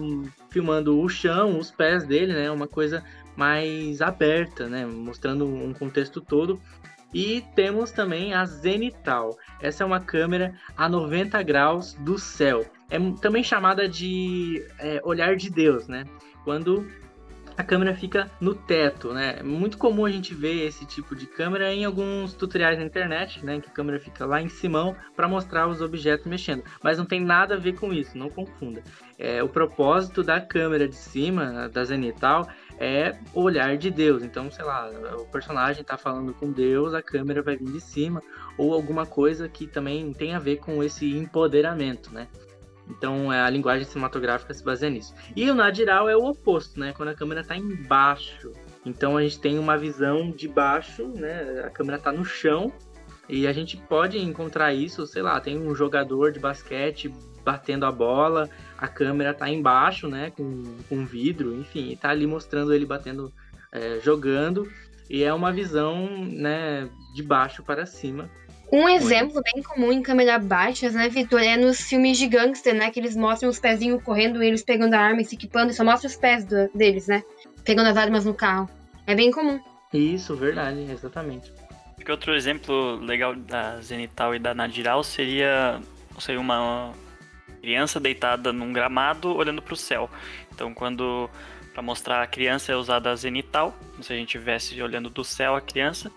filmando 0.50 1.00
o 1.00 1.10
chão, 1.10 1.58
os 1.58 1.72
pés 1.72 2.06
dele, 2.06 2.34
né? 2.34 2.52
Uma 2.52 2.68
coisa 2.68 3.04
mais 3.36 4.02
aberta, 4.02 4.68
né? 4.68 4.86
Mostrando 4.86 5.48
um 5.48 5.74
contexto 5.74 6.22
todo. 6.22 6.62
E 7.12 7.44
temos 7.56 7.92
também 7.92 8.34
a 8.34 8.46
zenital. 8.46 9.36
Essa 9.60 9.84
é 9.84 9.86
uma 9.86 10.00
câmera 10.00 10.54
a 10.78 10.88
90 10.88 11.42
graus 11.42 11.94
do 11.94 12.20
céu 12.20 12.64
é 12.90 12.98
também 13.22 13.44
chamada 13.44 13.88
de 13.88 14.66
é, 14.80 15.02
olhar 15.04 15.36
de 15.36 15.50
Deus, 15.50 15.88
né? 15.88 16.06
Quando 16.44 16.86
a 17.58 17.64
câmera 17.64 17.96
fica 17.96 18.30
no 18.40 18.54
teto, 18.54 19.14
né? 19.14 19.38
É 19.40 19.44
muito 19.44 19.78
comum 19.78 20.06
a 20.06 20.12
gente 20.12 20.34
ver 20.34 20.66
esse 20.66 20.86
tipo 20.86 21.16
de 21.16 21.26
câmera 21.26 21.74
em 21.74 21.86
alguns 21.86 22.34
tutoriais 22.34 22.78
na 22.78 22.86
internet, 22.86 23.44
né? 23.46 23.60
Que 23.62 23.70
a 23.70 23.72
câmera 23.72 24.00
fica 24.00 24.26
lá 24.26 24.42
em 24.42 24.50
cima 24.50 24.96
para 25.16 25.28
mostrar 25.28 25.68
os 25.68 25.82
objetos 25.82 26.28
mexendo. 26.28 26.64
Mas 26.84 26.98
não 26.98 27.06
tem 27.06 27.22
nada 27.22 27.56
a 27.56 27.58
ver 27.58 27.74
com 27.74 27.94
isso, 27.94 28.18
não 28.18 28.30
confunda. 28.30 28.84
É, 29.18 29.42
o 29.42 29.48
propósito 29.48 30.22
da 30.22 30.42
câmera 30.42 30.88
de 30.88 30.96
cima, 30.96 31.70
da 31.70 31.84
zenital, 31.86 32.48
é 32.78 33.18
olhar 33.34 33.78
de 33.78 33.90
Deus. 33.90 34.22
Então, 34.22 34.52
sei 34.52 34.66
lá, 34.66 34.90
o 35.18 35.26
personagem 35.26 35.82
está 35.82 35.98
falando 35.98 36.34
com 36.34 36.52
Deus, 36.52 36.94
a 36.94 37.02
câmera 37.02 37.42
vai 37.42 37.56
vir 37.56 37.72
de 37.72 37.80
cima, 37.80 38.22
ou 38.58 38.74
alguma 38.74 39.06
coisa 39.06 39.48
que 39.48 39.66
também 39.66 40.12
tem 40.12 40.36
a 40.36 40.40
ver 40.40 40.58
com 40.58 40.84
esse 40.84 41.16
empoderamento, 41.16 42.14
né? 42.14 42.28
Então 42.90 43.32
é, 43.32 43.42
a 43.42 43.50
linguagem 43.50 43.86
cinematográfica 43.86 44.54
se 44.54 44.64
baseia 44.64 44.92
nisso. 44.92 45.14
E 45.36 45.50
o 45.50 45.56
nadiral 45.56 46.08
é 46.10 46.16
o 46.16 46.26
oposto, 46.26 46.80
né? 46.80 46.94
Quando 46.96 47.10
a 47.10 47.16
câmera 47.16 47.42
está 47.42 47.56
embaixo. 47.56 48.52
Então 48.86 49.18
a 49.18 49.24
gente 49.24 49.40
tem 49.40 49.58
uma 49.58 49.78
visão 49.78 50.32
de 50.32 50.48
baixo, 50.48 51.08
né? 51.08 51.64
A 51.66 51.70
câmera 51.70 51.98
está 51.98 52.12
no 52.12 52.24
chão 52.24 52.72
e 53.28 53.48
a 53.48 53.54
gente 53.54 53.78
pode 53.78 54.20
encontrar 54.20 54.74
isso, 54.74 55.08
sei 55.08 55.22
lá, 55.22 55.40
tem 55.40 55.58
um 55.58 55.74
jogador 55.74 56.32
de 56.32 56.40
basquete 56.40 57.12
batendo 57.44 57.86
a 57.86 57.92
bola, 57.92 58.50
a 58.78 58.88
câmera 58.88 59.32
está 59.32 59.50
embaixo, 59.50 60.08
né? 60.08 60.32
Com, 60.32 60.64
com 60.88 61.06
vidro, 61.06 61.56
enfim, 61.56 61.92
está 61.92 62.10
ali 62.10 62.28
mostrando 62.28 62.74
ele 62.74 62.86
batendo, 62.86 63.34
é, 63.72 64.00
jogando. 64.00 64.70
E 65.10 65.24
é 65.24 65.34
uma 65.34 65.52
visão, 65.52 66.26
né? 66.26 66.90
De 67.16 67.24
baixo 67.24 67.64
para 67.64 67.86
cima 67.86 68.30
um 68.76 68.90
exemplo 68.90 69.42
bem 69.42 69.64
comum 69.64 69.92
em 69.92 70.02
câmera 70.02 70.38
baixas, 70.38 70.94
né, 70.94 71.08
Vitor, 71.08 71.42
é 71.42 71.56
nos 71.56 71.82
filmes 71.82 72.18
de 72.18 72.28
gangster, 72.28 72.76
né, 72.76 72.92
que 72.92 73.00
eles 73.00 73.16
mostram 73.16 73.50
os 73.50 73.60
pezinhos 73.60 74.04
correndo, 74.04 74.44
eles 74.44 74.64
pegando 74.64 74.94
a 74.94 75.00
arma 75.00 75.22
e 75.22 75.26
se 75.26 75.36
equipando, 75.36 75.72
e 75.72 75.74
só 75.74 75.84
mostra 75.84 76.08
os 76.08 76.16
pés 76.16 76.44
do, 76.44 76.70
deles, 76.74 77.08
né, 77.08 77.24
pegando 77.64 77.90
as 77.90 77.98
armas 77.98 78.26
no 78.26 78.34
carro. 78.34 78.70
É 79.08 79.16
bem 79.16 79.32
comum. 79.32 79.60
Isso, 79.94 80.36
verdade, 80.36 80.86
exatamente. 80.92 81.54
Acho 81.96 82.06
que 82.06 82.12
outro 82.12 82.36
exemplo 82.36 82.98
legal 82.98 83.36
da 83.36 83.80
Zenital 83.82 84.36
e 84.36 84.40
da 84.40 84.54
Nadiral 84.54 85.04
seria, 85.04 85.80
sei, 86.20 86.36
uma 86.36 86.92
criança 87.62 88.00
deitada 88.00 88.52
num 88.52 88.74
gramado 88.74 89.34
olhando 89.36 89.62
para 89.62 89.74
o 89.74 89.78
céu. 89.78 90.10
Então, 90.54 90.74
quando 90.74 91.30
para 91.76 91.82
mostrar 91.82 92.22
a 92.22 92.28
criança 92.28 92.72
é 92.72 92.76
usada 92.76 93.12
a 93.12 93.16
zenital, 93.18 93.78
como 93.92 94.02
se 94.02 94.14
a 94.14 94.16
gente 94.16 94.28
estivesse 94.28 94.82
olhando 94.82 95.10
do 95.10 95.26
céu 95.26 95.56
a 95.56 95.62
criança, 95.62 96.10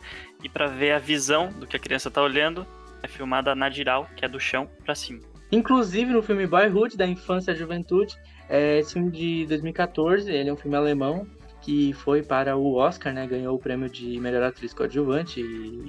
e 0.42 0.48
para 0.48 0.66
ver 0.66 0.92
a 0.92 0.98
visão 0.98 1.50
do 1.52 1.66
que 1.66 1.76
a 1.76 1.80
criança 1.80 2.08
está 2.08 2.22
olhando, 2.22 2.66
é 3.02 3.08
filmada 3.08 3.52
a 3.52 3.54
nadiral, 3.54 4.08
que 4.16 4.24
é 4.24 4.28
do 4.28 4.40
chão 4.40 4.68
para 4.84 4.94
cima. 4.94 5.20
Inclusive 5.50 6.12
no 6.12 6.22
filme 6.22 6.46
Boyhood, 6.46 6.96
da 6.96 7.06
infância 7.06 7.52
e 7.52 7.56
juventude, 7.56 8.16
é, 8.48 8.78
esse 8.78 8.94
filme 8.94 9.10
de 9.10 9.46
2014, 9.46 10.30
ele 10.30 10.50
é 10.50 10.52
um 10.52 10.56
filme 10.56 10.76
alemão 10.76 11.26
que 11.60 11.92
foi 11.92 12.22
para 12.22 12.56
o 12.56 12.76
Oscar, 12.76 13.12
né? 13.12 13.26
Ganhou 13.26 13.54
o 13.54 13.58
prêmio 13.58 13.90
de 13.90 14.18
melhor 14.20 14.42
atriz 14.42 14.72
coadjuvante, 14.72 15.42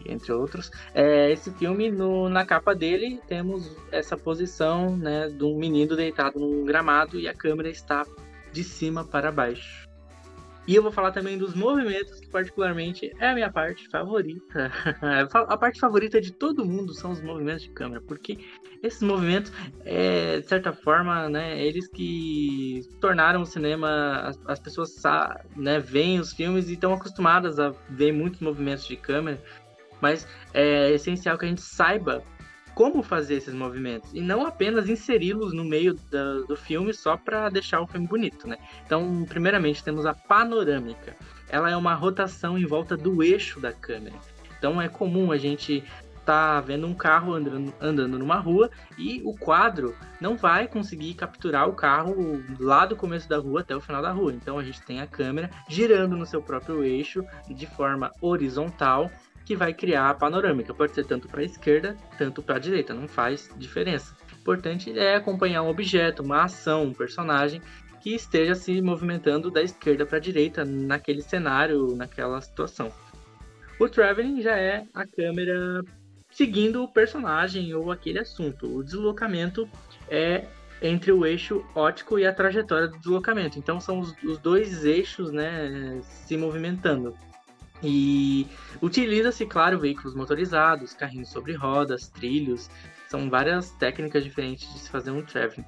entre 0.05 0.31
outros. 0.31 0.71
É, 0.93 1.31
esse 1.31 1.51
filme, 1.51 1.91
no, 1.91 2.27
na 2.27 2.45
capa 2.45 2.73
dele, 2.73 3.21
temos 3.27 3.75
essa 3.91 4.17
posição, 4.17 4.97
né, 4.97 5.29
de 5.29 5.43
um 5.43 5.57
menino 5.57 5.95
deitado 5.95 6.39
num 6.39 6.65
gramado 6.65 7.19
e 7.19 7.27
a 7.27 7.33
câmera 7.33 7.69
está 7.69 8.05
de 8.51 8.63
cima 8.63 9.05
para 9.05 9.31
baixo. 9.31 9.88
E 10.69 10.75
eu 10.75 10.83
vou 10.83 10.91
falar 10.91 11.11
também 11.11 11.35
dos 11.35 11.55
movimentos, 11.55 12.19
que 12.19 12.29
particularmente 12.29 13.11
é 13.17 13.29
a 13.29 13.33
minha 13.33 13.51
parte 13.51 13.89
favorita. 13.89 14.71
a 15.33 15.57
parte 15.57 15.79
favorita 15.79 16.21
de 16.21 16.31
todo 16.31 16.63
mundo 16.63 16.93
são 16.93 17.09
os 17.09 17.19
movimentos 17.23 17.63
de 17.63 17.71
câmera, 17.71 17.99
porque 18.01 18.37
esses 18.83 19.01
movimentos, 19.01 19.51
é, 19.83 20.41
de 20.41 20.47
certa 20.47 20.71
forma, 20.71 21.27
né, 21.27 21.59
eles 21.59 21.87
que 21.87 22.87
tornaram 23.01 23.41
o 23.41 23.47
cinema, 23.47 24.19
as, 24.19 24.39
as 24.45 24.59
pessoas 24.59 24.93
né, 25.55 25.79
veem 25.79 26.19
os 26.19 26.33
filmes 26.33 26.69
e 26.69 26.73
estão 26.73 26.93
acostumadas 26.93 27.59
a 27.59 27.73
ver 27.89 28.11
muitos 28.11 28.39
movimentos 28.39 28.85
de 28.85 28.95
câmera, 28.95 29.41
mas 29.99 30.27
é 30.53 30.91
essencial 30.91 31.35
que 31.35 31.45
a 31.45 31.49
gente 31.49 31.61
saiba 31.61 32.23
como 32.79 33.03
fazer 33.03 33.35
esses 33.35 33.53
movimentos 33.53 34.09
e 34.13 34.21
não 34.21 34.47
apenas 34.47 34.87
inseri-los 34.87 35.51
no 35.51 35.65
meio 35.65 35.93
do 36.47 36.55
filme 36.55 36.93
só 36.93 37.17
para 37.17 37.49
deixar 37.49 37.81
o 37.81 37.87
filme 37.87 38.07
bonito, 38.07 38.47
né? 38.47 38.57
Então, 38.85 39.25
primeiramente 39.27 39.83
temos 39.83 40.05
a 40.05 40.13
panorâmica. 40.13 41.13
Ela 41.49 41.69
é 41.69 41.75
uma 41.75 41.93
rotação 41.93 42.57
em 42.57 42.65
volta 42.65 42.95
do 42.95 43.21
eixo 43.21 43.59
da 43.59 43.73
câmera. 43.73 44.15
Então, 44.57 44.81
é 44.81 44.87
comum 44.87 45.29
a 45.29 45.37
gente 45.37 45.83
tá 46.29 46.61
vendo 46.61 46.85
um 46.85 46.93
carro 46.93 47.33
andando, 47.33 47.73
andando 47.81 48.19
numa 48.19 48.37
rua 48.37 48.69
e 48.97 49.19
o 49.25 49.35
quadro 49.35 49.95
não 50.21 50.37
vai 50.37 50.67
conseguir 50.67 51.15
capturar 51.15 51.67
o 51.67 51.73
carro 51.73 52.41
lá 52.59 52.85
do 52.85 52.95
começo 52.95 53.27
da 53.27 53.39
rua 53.39 53.61
até 53.61 53.75
o 53.75 53.81
final 53.81 53.99
da 53.99 54.11
rua. 54.11 54.31
Então 54.31 54.59
a 54.59 54.63
gente 54.63 54.79
tem 54.83 55.01
a 55.01 55.07
câmera 55.07 55.49
girando 55.67 56.15
no 56.15 56.27
seu 56.27 56.39
próprio 56.39 56.83
eixo 56.83 57.25
de 57.49 57.65
forma 57.65 58.11
horizontal 58.21 59.09
que 59.49 59.55
vai 59.55 59.73
criar 59.73 60.11
a 60.11 60.13
panorâmica. 60.13 60.75
Pode 60.75 60.93
ser 60.93 61.07
tanto 61.07 61.27
para 61.27 61.41
a 61.41 61.43
esquerda, 61.43 61.97
tanto 62.19 62.39
para 62.39 62.57
a 62.57 62.59
direita, 62.59 62.93
não 62.93 63.07
faz 63.07 63.49
diferença. 63.57 64.15
O 64.31 64.41
importante 64.41 64.95
é 64.95 65.15
acompanhar 65.15 65.63
um 65.63 65.69
objeto, 65.69 66.21
uma 66.21 66.43
ação, 66.43 66.83
um 66.83 66.93
personagem 66.93 67.59
que 67.99 68.13
esteja 68.13 68.53
se 68.53 68.79
movimentando 68.79 69.49
da 69.49 69.63
esquerda 69.63 70.05
para 70.05 70.17
a 70.17 70.21
direita 70.21 70.63
naquele 70.63 71.23
cenário, 71.23 71.95
naquela 71.95 72.39
situação. 72.39 72.91
O 73.79 73.89
traveling 73.89 74.39
já 74.39 74.55
é 74.55 74.85
a 74.93 75.07
câmera 75.07 75.81
seguindo 76.29 76.83
o 76.83 76.87
personagem 76.87 77.73
ou 77.73 77.91
aquele 77.91 78.19
assunto. 78.19 78.67
O 78.77 78.83
deslocamento 78.83 79.67
é 80.07 80.45
entre 80.79 81.11
o 81.11 81.25
eixo 81.25 81.65
óptico 81.73 82.19
e 82.19 82.27
a 82.27 82.31
trajetória 82.31 82.87
do 82.87 82.99
deslocamento. 82.99 83.57
Então 83.57 83.79
são 83.79 83.97
os, 83.97 84.13
os 84.23 84.37
dois 84.37 84.85
eixos 84.85 85.31
né, 85.31 85.99
se 86.03 86.37
movimentando. 86.37 87.17
E 87.81 88.47
utiliza-se, 88.81 89.45
claro, 89.45 89.79
veículos 89.79 90.15
motorizados, 90.15 90.93
carrinhos 90.93 91.29
sobre 91.29 91.53
rodas, 91.53 92.09
trilhos. 92.09 92.69
São 93.07 93.29
várias 93.29 93.71
técnicas 93.71 94.23
diferentes 94.23 94.71
de 94.73 94.79
se 94.79 94.89
fazer 94.89 95.11
um 95.11 95.21
traveling. 95.21 95.65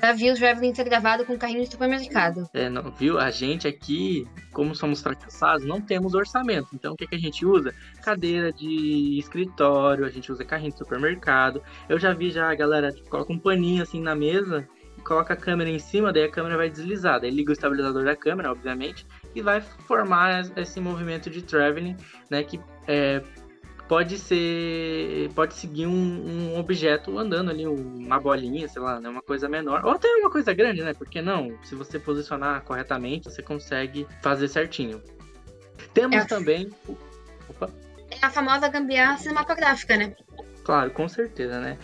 Já 0.00 0.12
vi 0.12 0.30
o 0.30 0.34
traveling 0.34 0.74
ser 0.74 0.84
gravado 0.84 1.24
com 1.24 1.36
carrinho 1.36 1.64
de 1.64 1.70
supermercado. 1.70 2.48
É, 2.54 2.68
não, 2.68 2.90
viu? 2.92 3.18
A 3.18 3.30
gente 3.30 3.68
aqui, 3.68 4.26
como 4.50 4.74
somos 4.74 5.02
fracassados, 5.02 5.66
não 5.66 5.80
temos 5.80 6.14
orçamento. 6.14 6.68
Então, 6.72 6.94
o 6.94 6.96
que, 6.96 7.06
que 7.06 7.14
a 7.14 7.18
gente 7.18 7.44
usa? 7.44 7.74
Cadeira 8.02 8.50
de 8.52 9.18
escritório, 9.18 10.06
a 10.06 10.10
gente 10.10 10.32
usa 10.32 10.44
carrinho 10.44 10.72
de 10.72 10.78
supermercado. 10.78 11.62
Eu 11.88 11.98
já 11.98 12.14
vi 12.14 12.30
já 12.30 12.50
a 12.50 12.54
galera 12.54 12.90
tipo, 12.90 13.08
coloca 13.10 13.32
um 13.32 13.38
paninho 13.38 13.82
assim 13.82 14.00
na 14.00 14.14
mesa 14.14 14.66
coloca 15.02 15.34
a 15.34 15.36
câmera 15.36 15.68
em 15.68 15.78
cima, 15.78 16.12
daí 16.12 16.24
a 16.24 16.30
câmera 16.30 16.56
vai 16.56 16.70
deslizar. 16.70 17.20
Daí 17.20 17.30
liga 17.30 17.50
o 17.50 17.52
estabilizador 17.52 18.04
da 18.04 18.16
câmera, 18.16 18.50
obviamente, 18.50 19.06
e 19.34 19.40
vai 19.40 19.60
formar 19.60 20.50
esse 20.56 20.80
movimento 20.80 21.30
de 21.30 21.42
traveling, 21.42 21.96
né? 22.30 22.42
Que 22.42 22.60
é, 22.86 23.22
pode 23.88 24.18
ser. 24.18 25.30
pode 25.34 25.54
seguir 25.54 25.86
um, 25.86 25.92
um, 25.92 26.58
objeto 26.58 27.18
andando 27.18 27.50
ali, 27.50 27.66
uma 27.66 28.18
bolinha, 28.18 28.68
sei 28.68 28.80
lá, 28.80 29.00
né, 29.00 29.08
uma 29.08 29.22
coisa 29.22 29.48
menor. 29.48 29.84
Ou 29.84 29.92
até 29.92 30.08
uma 30.16 30.30
coisa 30.30 30.52
grande, 30.52 30.82
né? 30.82 30.94
Porque 30.94 31.20
não? 31.20 31.58
Se 31.62 31.74
você 31.74 31.98
posicionar 31.98 32.62
corretamente, 32.62 33.30
você 33.30 33.42
consegue 33.42 34.06
fazer 34.22 34.48
certinho. 34.48 35.02
Temos 35.92 36.16
é. 36.16 36.24
também. 36.24 36.70
Opa. 37.48 37.70
É 38.10 38.24
a 38.24 38.30
famosa 38.30 38.68
gambiarra 38.68 39.18
cinematográfica, 39.18 39.96
né? 39.96 40.14
Claro, 40.64 40.90
com 40.90 41.08
certeza, 41.08 41.60
né? 41.60 41.78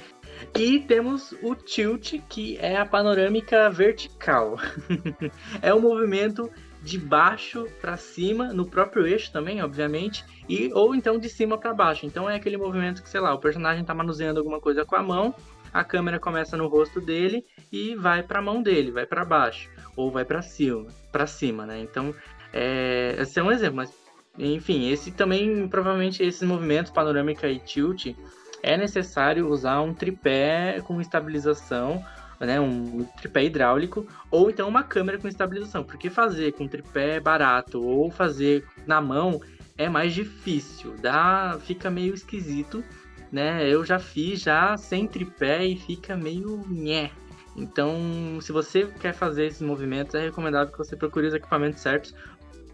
E 0.57 0.81
temos 0.81 1.35
o 1.43 1.55
tilt, 1.55 2.21
que 2.29 2.57
é 2.59 2.77
a 2.77 2.87
panorâmica 2.87 3.69
vertical. 3.71 4.57
é 5.61 5.75
um 5.75 5.81
movimento 5.81 6.51
de 6.83 6.99
baixo 6.99 7.67
para 7.81 7.97
cima, 7.97 8.53
no 8.53 8.67
próprio 8.67 9.07
eixo 9.07 9.33
também, 9.33 9.63
obviamente, 9.63 10.25
e 10.49 10.71
ou 10.73 10.95
então 10.95 11.19
de 11.19 11.29
cima 11.29 11.59
para 11.59 11.75
baixo. 11.75 12.07
Então 12.07 12.29
é 12.29 12.37
aquele 12.37 12.57
movimento 12.57 13.03
que, 13.03 13.09
sei 13.09 13.21
lá, 13.21 13.35
o 13.35 13.39
personagem 13.39 13.83
está 13.83 13.95
manuseando 13.95 14.39
alguma 14.39 14.61
coisa 14.61 14.85
com 14.85 14.97
a 14.97 15.03
mão, 15.03 15.35
a 15.73 15.85
câmera 15.85 16.19
começa 16.19 16.57
no 16.57 16.67
rosto 16.69 17.01
dele 17.01 17.45
e 17.71 17.95
vai 17.95 18.23
para 18.23 18.39
a 18.39 18.43
mão 18.43 18.63
dele, 18.63 18.91
vai 18.91 19.07
para 19.07 19.25
baixo 19.25 19.71
ou 19.97 20.11
vai 20.11 20.25
para 20.25 20.41
cima, 20.41 20.87
para 21.13 21.27
cima, 21.27 21.67
né? 21.67 21.81
Então, 21.81 22.15
é, 22.53 23.17
esse 23.19 23.39
é 23.39 23.43
um 23.43 23.51
exemplo, 23.51 23.77
mas 23.77 23.93
enfim, 24.39 24.89
esse 24.89 25.11
também 25.11 25.67
provavelmente 25.69 26.23
esses 26.23 26.43
movimentos 26.43 26.93
panorâmica 26.93 27.49
e 27.49 27.59
tilt 27.59 28.15
é 28.63 28.77
necessário 28.77 29.49
usar 29.49 29.81
um 29.81 29.93
tripé 29.93 30.81
com 30.85 31.01
estabilização 31.01 32.05
né, 32.41 32.61
um 32.61 33.05
tripé 33.21 33.45
hidráulico, 33.45 34.07
ou 34.31 34.51
então 34.51 34.69
uma 34.69 34.83
câmera 34.83 35.19
com 35.19 35.29
estabilização, 35.29 35.83
porque 35.83 36.09
fazer 36.09 36.53
com 36.53 36.69
tripé 36.69 37.19
barato 37.21 37.83
ou 37.83 38.11
fazer 38.11 38.65
na 38.87 39.01
mão 39.01 39.41
é 39.77 39.89
mais 39.89 40.13
difícil, 40.13 40.95
dá, 41.01 41.59
fica 41.65 41.91
meio 41.91 42.15
esquisito, 42.15 42.85
né? 43.31 43.69
Eu 43.69 43.85
já 43.85 43.99
fiz 43.99 44.41
já 44.41 44.77
sem 44.77 45.07
tripé 45.07 45.65
e 45.65 45.77
fica 45.77 46.17
meio 46.17 46.65
nhé. 46.69 47.11
Então, 47.57 48.39
se 48.41 48.53
você 48.53 48.87
quer 49.01 49.13
fazer 49.13 49.47
esses 49.47 49.63
movimentos, 49.63 50.15
é 50.15 50.21
recomendável 50.21 50.73
que 50.73 50.79
você 50.79 50.97
procure 50.97 51.27
os 51.27 51.35
equipamentos 51.35 51.81
certos. 51.81 52.15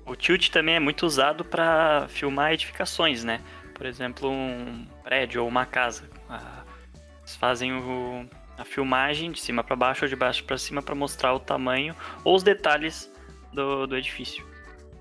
O 0.06 0.14
tilt 0.14 0.50
também 0.50 0.76
é 0.76 0.80
muito 0.80 1.06
usado 1.06 1.44
para 1.44 2.06
filmar 2.08 2.52
edificações, 2.52 3.24
né? 3.24 3.40
Por 3.74 3.86
exemplo, 3.86 4.30
um 4.30 4.86
prédio 5.02 5.42
ou 5.42 5.48
uma 5.48 5.64
casa. 5.64 6.04
Ah, 6.28 6.62
eles 7.20 7.34
fazem 7.36 7.72
o, 7.72 8.26
a 8.56 8.64
filmagem 8.64 9.32
de 9.32 9.40
cima 9.40 9.62
para 9.64 9.76
baixo 9.76 10.04
ou 10.04 10.08
de 10.08 10.16
baixo 10.16 10.44
para 10.44 10.58
cima 10.58 10.82
para 10.82 10.94
mostrar 10.94 11.34
o 11.34 11.40
tamanho 11.40 11.94
ou 12.24 12.34
os 12.34 12.42
detalhes 12.42 13.10
do, 13.52 13.86
do 13.86 13.96
edifício. 13.96 14.44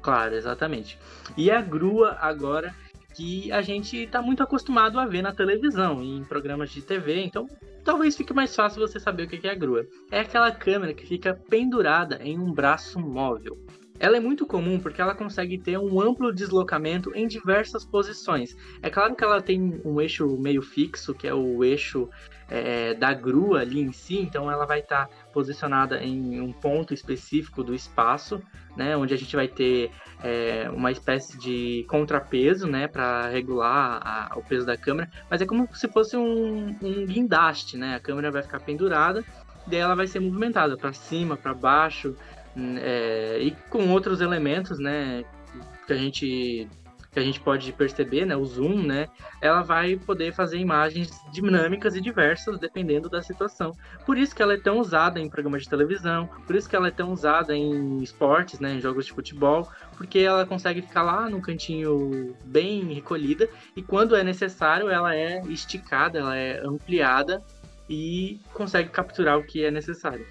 Claro, 0.01 0.35
exatamente. 0.35 0.97
E 1.37 1.49
a 1.49 1.61
grua 1.61 2.17
agora 2.19 2.75
que 3.13 3.51
a 3.51 3.61
gente 3.61 3.97
está 3.97 4.21
muito 4.21 4.41
acostumado 4.41 4.99
a 4.99 5.05
ver 5.05 5.21
na 5.21 5.31
televisão, 5.31 6.03
em 6.03 6.23
programas 6.23 6.71
de 6.71 6.81
TV, 6.81 7.23
então 7.23 7.47
talvez 7.83 8.17
fique 8.17 8.33
mais 8.33 8.55
fácil 8.55 8.81
você 8.81 8.99
saber 8.99 9.23
o 9.23 9.27
que 9.27 9.47
é 9.47 9.51
a 9.51 9.55
grua. 9.55 9.85
É 10.11 10.19
aquela 10.19 10.51
câmera 10.51 10.93
que 10.93 11.05
fica 11.05 11.33
pendurada 11.33 12.19
em 12.21 12.37
um 12.37 12.51
braço 12.51 12.99
móvel. 12.99 13.57
Ela 13.99 14.17
é 14.17 14.19
muito 14.19 14.45
comum 14.45 14.79
porque 14.79 15.01
ela 15.01 15.15
consegue 15.15 15.57
ter 15.57 15.77
um 15.77 16.01
amplo 16.01 16.33
deslocamento 16.33 17.11
em 17.15 17.27
diversas 17.27 17.85
posições. 17.85 18.55
É 18.81 18.89
claro 18.89 19.15
que 19.15 19.23
ela 19.23 19.41
tem 19.41 19.81
um 19.85 20.01
eixo 20.01 20.37
meio 20.37 20.61
fixo, 20.61 21.13
que 21.13 21.27
é 21.27 21.33
o 21.33 21.63
eixo 21.63 22.09
é, 22.49 22.93
da 22.93 23.13
grua 23.13 23.61
ali 23.61 23.79
em 23.79 23.91
si, 23.91 24.17
então 24.19 24.51
ela 24.51 24.65
vai 24.65 24.79
estar 24.79 25.07
tá 25.07 25.15
posicionada 25.31 26.03
em 26.03 26.39
um 26.39 26.51
ponto 26.51 26.93
específico 26.93 27.63
do 27.63 27.73
espaço, 27.73 28.41
né, 28.75 28.95
onde 28.97 29.13
a 29.13 29.17
gente 29.17 29.35
vai 29.35 29.47
ter 29.47 29.91
é, 30.23 30.69
uma 30.69 30.91
espécie 30.91 31.37
de 31.37 31.85
contrapeso, 31.87 32.67
né, 32.67 32.87
para 32.87 33.27
regular 33.29 34.01
a, 34.03 34.37
o 34.37 34.43
peso 34.43 34.65
da 34.65 34.77
câmera, 34.77 35.09
mas 35.29 35.41
é 35.41 35.45
como 35.45 35.67
se 35.73 35.87
fosse 35.87 36.17
um, 36.17 36.75
um 36.81 37.05
guindaste, 37.05 37.77
né, 37.77 37.95
a 37.95 37.99
câmera 37.99 38.31
vai 38.31 38.43
ficar 38.43 38.59
pendurada, 38.59 39.23
e 39.65 39.69
daí 39.69 39.79
ela 39.79 39.95
vai 39.95 40.07
ser 40.07 40.19
movimentada 40.19 40.77
para 40.77 40.93
cima, 40.93 41.37
para 41.37 41.53
baixo, 41.53 42.15
é, 42.55 43.39
e 43.41 43.51
com 43.69 43.89
outros 43.89 44.21
elementos, 44.21 44.79
né, 44.79 45.23
que 45.85 45.93
a 45.93 45.97
gente 45.97 46.69
que 47.13 47.19
a 47.19 47.23
gente 47.23 47.39
pode 47.39 47.71
perceber, 47.71 48.25
né, 48.25 48.35
o 48.35 48.43
zoom, 48.43 48.81
né, 48.81 49.07
ela 49.39 49.61
vai 49.61 49.95
poder 49.95 50.33
fazer 50.33 50.57
imagens 50.57 51.11
dinâmicas 51.31 51.95
e 51.95 52.01
diversas 52.01 52.57
dependendo 52.57 53.07
da 53.07 53.21
situação. 53.21 53.71
Por 54.03 54.17
isso 54.17 54.35
que 54.35 54.41
ela 54.41 54.55
é 54.55 54.57
tão 54.57 54.79
usada 54.79 55.19
em 55.19 55.29
programas 55.29 55.61
de 55.61 55.69
televisão, 55.69 56.27
por 56.47 56.55
isso 56.55 56.67
que 56.67 56.75
ela 56.75 56.87
é 56.87 56.91
tão 56.91 57.11
usada 57.11 57.55
em 57.55 58.01
esportes, 58.01 58.59
né, 58.59 58.73
em 58.73 58.81
jogos 58.81 59.05
de 59.05 59.13
futebol, 59.13 59.69
porque 59.95 60.19
ela 60.19 60.43
consegue 60.43 60.81
ficar 60.81 61.03
lá 61.03 61.29
num 61.29 61.39
cantinho 61.39 62.35
bem 62.45 62.91
recolhida 62.91 63.47
e 63.75 63.83
quando 63.83 64.15
é 64.15 64.23
necessário 64.23 64.89
ela 64.89 65.15
é 65.15 65.39
esticada, 65.47 66.17
ela 66.17 66.35
é 66.35 66.65
ampliada 66.65 67.43
e 67.87 68.39
consegue 68.53 68.89
capturar 68.89 69.37
o 69.37 69.43
que 69.43 69.63
é 69.63 69.69
necessário 69.69 70.25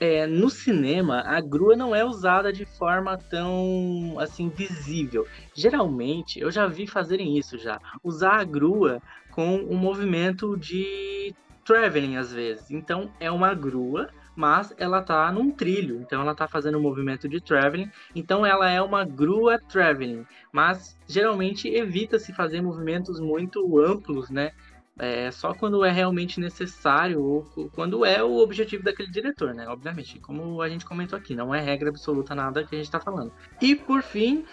é, 0.00 0.26
no 0.26 0.48
cinema, 0.48 1.22
a 1.22 1.40
grua 1.40 1.76
não 1.76 1.94
é 1.94 2.04
usada 2.04 2.52
de 2.52 2.64
forma 2.64 3.16
tão 3.16 4.16
assim 4.18 4.48
visível. 4.48 5.26
Geralmente, 5.54 6.40
eu 6.40 6.50
já 6.50 6.66
vi 6.66 6.86
fazerem 6.86 7.36
isso 7.36 7.58
já, 7.58 7.80
usar 8.02 8.40
a 8.40 8.44
grua 8.44 9.02
com 9.30 9.56
um 9.56 9.76
movimento 9.76 10.56
de 10.56 11.34
traveling 11.64 12.16
às 12.16 12.32
vezes. 12.32 12.70
Então 12.70 13.10
é 13.20 13.30
uma 13.30 13.52
grua, 13.54 14.08
mas 14.34 14.72
ela 14.78 15.02
tá 15.02 15.30
num 15.32 15.50
trilho, 15.50 16.00
então 16.00 16.20
ela 16.20 16.34
tá 16.34 16.48
fazendo 16.48 16.78
um 16.78 16.82
movimento 16.82 17.28
de 17.28 17.40
traveling, 17.40 17.90
então 18.14 18.46
ela 18.46 18.70
é 18.70 18.80
uma 18.80 19.04
grua 19.04 19.58
traveling, 19.68 20.24
mas 20.52 20.96
geralmente 21.06 21.68
evita 21.68 22.18
se 22.18 22.32
fazer 22.32 22.62
movimentos 22.62 23.20
muito 23.20 23.78
amplos, 23.80 24.30
né? 24.30 24.52
É 24.98 25.30
só 25.30 25.54
quando 25.54 25.84
é 25.84 25.90
realmente 25.92 26.40
necessário 26.40 27.22
ou 27.22 27.70
quando 27.72 28.04
é 28.04 28.22
o 28.22 28.38
objetivo 28.38 28.82
daquele 28.82 29.10
diretor, 29.10 29.54
né? 29.54 29.68
Obviamente, 29.68 30.18
como 30.18 30.60
a 30.60 30.68
gente 30.68 30.84
comentou 30.84 31.16
aqui, 31.16 31.36
não 31.36 31.54
é 31.54 31.60
regra 31.60 31.88
absoluta 31.88 32.34
nada 32.34 32.64
que 32.64 32.74
a 32.74 32.78
gente 32.78 32.86
está 32.86 32.98
falando. 32.98 33.32
E 33.60 33.76
por 33.76 34.02
fim, 34.02 34.44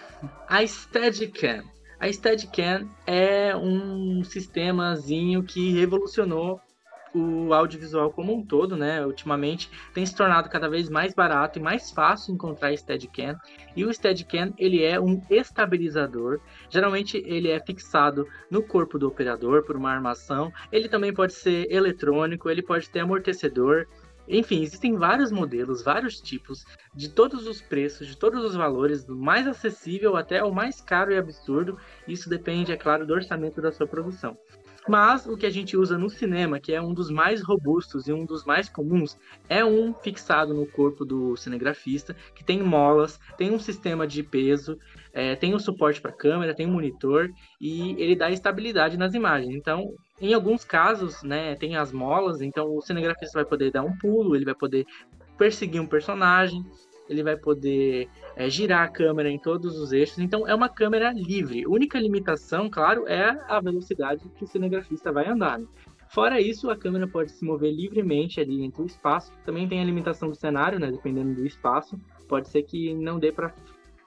a 0.48 0.66
Steadicam. 0.66 1.64
A 2.00 2.12
Steadicam 2.12 2.88
é 3.08 3.56
um 3.56 4.24
sistemazinho 4.24 5.42
que 5.44 5.72
revolucionou 5.72 6.62
o 7.16 7.54
audiovisual 7.54 8.12
como 8.12 8.36
um 8.36 8.46
todo, 8.46 8.76
né, 8.76 9.06
ultimamente 9.06 9.72
tem 9.94 10.06
se 10.06 10.16
tornado 10.16 10.50
cada 10.50 10.70
vez 10.70 10.90
mais 10.90 11.14
barato 11.14 11.58
e 11.58 11.62
mais 11.62 11.90
fácil 11.92 12.34
encontrar 12.34 12.76
Steadicam. 12.76 13.38
E 13.76 13.86
o 13.86 13.94
Steadicam, 13.94 14.54
ele 14.58 14.84
é 14.84 15.00
um 15.00 15.22
estabilizador. 15.30 16.42
Geralmente 16.70 17.24
ele 17.26 17.50
é 17.50 17.60
fixado 17.60 18.28
no 18.52 18.62
corpo 18.62 19.00
do 19.00 19.08
operador 19.08 19.64
por 19.64 19.78
uma 19.78 19.92
armação. 19.92 20.52
Ele 20.72 20.90
também 20.90 21.14
pode 21.14 21.34
ser 21.34 21.72
eletrônico, 21.72 22.50
ele 22.50 22.62
pode 22.62 22.90
ter 22.90 23.00
amortecedor. 23.00 23.88
Enfim, 24.28 24.64
existem 24.64 24.96
vários 24.96 25.32
modelos, 25.32 25.84
vários 25.84 26.20
tipos, 26.20 26.66
de 26.94 27.10
todos 27.10 27.48
os 27.48 27.62
preços, 27.62 28.08
de 28.08 28.18
todos 28.18 28.44
os 28.44 28.56
valores, 28.56 29.04
do 29.04 29.16
mais 29.16 29.48
acessível 29.48 30.18
até 30.18 30.44
o 30.44 30.52
mais 30.52 30.82
caro 30.82 31.14
e 31.14 31.18
absurdo. 31.18 31.78
Isso 32.08 32.28
depende, 32.28 32.72
é 32.72 32.78
claro, 32.78 33.06
do 33.06 33.14
orçamento 33.14 33.62
da 33.62 33.72
sua 33.72 33.88
produção. 33.88 34.36
Mas 34.88 35.26
o 35.26 35.36
que 35.36 35.46
a 35.46 35.50
gente 35.50 35.76
usa 35.76 35.98
no 35.98 36.10
cinema, 36.10 36.60
que 36.60 36.72
é 36.74 36.82
um 36.82 36.94
dos 36.94 37.10
mais 37.10 37.42
robustos 37.42 38.08
e 38.08 38.14
um 38.14 38.24
dos 38.24 38.46
mais 38.46 38.70
comuns, 38.70 39.18
é 39.50 39.66
um 39.66 39.94
fixado 39.94 40.54
no 40.54 40.68
corpo 40.68 41.04
do 41.04 41.36
cinegrafista, 41.36 42.16
que 42.36 42.44
tem 42.44 42.62
molas, 42.62 43.20
tem 43.38 43.52
um 43.52 43.60
sistema 43.60 44.06
de 44.06 44.22
peso, 44.22 44.78
é, 45.12 45.36
tem 45.36 45.56
um 45.56 45.60
suporte 45.60 46.00
para 46.00 46.12
câmera, 46.12 46.54
tem 46.54 46.68
um 46.68 46.74
monitor 46.74 47.30
e 47.60 47.96
ele 48.02 48.16
dá 48.16 48.30
estabilidade 48.30 48.96
nas 48.96 49.16
imagens. 49.16 49.56
Então, 49.56 49.94
em 50.22 50.34
alguns 50.34 50.64
casos, 50.64 51.24
né, 51.24 51.56
tem 51.56 51.76
as 51.76 51.92
molas, 51.92 52.42
então 52.42 52.76
o 52.76 52.82
cinegrafista 52.82 53.40
vai 53.40 53.46
poder 53.46 53.72
dar 53.72 53.84
um 53.84 53.98
pulo, 53.98 54.36
ele 54.36 54.46
vai 54.46 54.56
poder 54.56 54.86
perseguir 55.38 55.82
um 55.82 55.88
personagem, 55.88 56.64
ele 57.10 57.24
vai 57.24 57.38
poder 57.38 58.10
é, 58.36 58.50
girar 58.50 58.84
a 58.84 58.88
câmera 58.88 59.30
em 59.30 59.40
todos 59.40 59.78
os 59.78 59.92
eixos. 59.92 60.20
Então, 60.20 60.48
é 60.48 60.54
uma 60.54 60.70
câmera 60.70 61.12
livre. 61.14 61.66
Única 61.68 62.00
limitação, 62.00 62.70
claro, 62.70 63.08
é 63.08 63.40
a 63.48 63.60
velocidade 63.60 64.24
que 64.38 64.44
o 64.44 64.48
cinegrafista 64.48 65.12
vai 65.12 65.28
andar. 65.28 65.60
Né? 65.60 65.68
Fora 66.10 66.40
isso, 66.40 66.70
a 66.70 66.78
câmera 66.78 67.08
pode 67.08 67.32
se 67.32 67.44
mover 67.44 67.74
livremente 67.74 68.40
ali 68.40 68.64
entre 68.64 68.82
o 68.82 68.86
espaço. 68.86 69.34
Também 69.44 69.68
tem 69.68 69.82
a 69.82 69.84
limitação 69.84 70.30
do 70.30 70.36
cenário, 70.36 70.80
né? 70.80 70.92
Dependendo 70.92 71.34
do 71.34 71.46
espaço. 71.46 72.00
Pode 72.28 72.48
ser 72.50 72.64
que 72.64 72.94
não 72.94 73.20
dê 73.20 73.32
para 73.32 73.54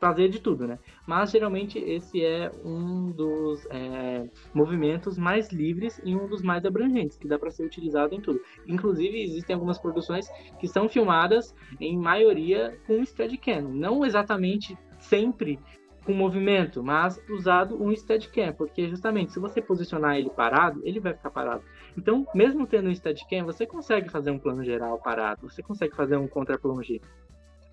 fazer 0.00 0.28
de 0.28 0.40
tudo, 0.40 0.66
né? 0.66 0.78
Mas 1.06 1.30
geralmente 1.30 1.78
esse 1.78 2.24
é 2.24 2.50
um 2.64 3.10
dos 3.10 3.66
é, 3.70 4.28
movimentos 4.54 5.18
mais 5.18 5.50
livres 5.50 6.00
e 6.04 6.14
um 6.14 6.26
dos 6.26 6.42
mais 6.42 6.64
abrangentes, 6.64 7.16
que 7.16 7.28
dá 7.28 7.38
para 7.38 7.50
ser 7.50 7.64
utilizado 7.64 8.14
em 8.14 8.20
tudo. 8.20 8.40
Inclusive, 8.66 9.22
existem 9.22 9.54
algumas 9.54 9.78
produções 9.78 10.28
que 10.58 10.68
são 10.68 10.88
filmadas 10.88 11.54
em 11.80 11.96
maioria 11.96 12.78
com 12.86 13.04
Steadicam, 13.04 13.62
não 13.62 14.04
exatamente 14.04 14.78
sempre 14.98 15.58
com 16.04 16.14
movimento, 16.14 16.82
mas 16.82 17.22
usado 17.28 17.82
um 17.82 17.94
Steadicam, 17.94 18.54
porque 18.54 18.88
justamente 18.88 19.32
se 19.32 19.38
você 19.38 19.60
posicionar 19.60 20.16
ele 20.16 20.30
parado, 20.30 20.80
ele 20.82 21.00
vai 21.00 21.12
ficar 21.12 21.30
parado. 21.30 21.62
Então, 21.98 22.26
mesmo 22.34 22.66
tendo 22.66 22.88
um 22.88 22.94
Steadicam, 22.94 23.44
você 23.44 23.66
consegue 23.66 24.08
fazer 24.08 24.30
um 24.30 24.38
plano 24.38 24.64
geral 24.64 24.98
parado, 24.98 25.50
você 25.50 25.62
consegue 25.62 25.94
fazer 25.94 26.16
um 26.16 26.26
contra-plongé. 26.26 27.00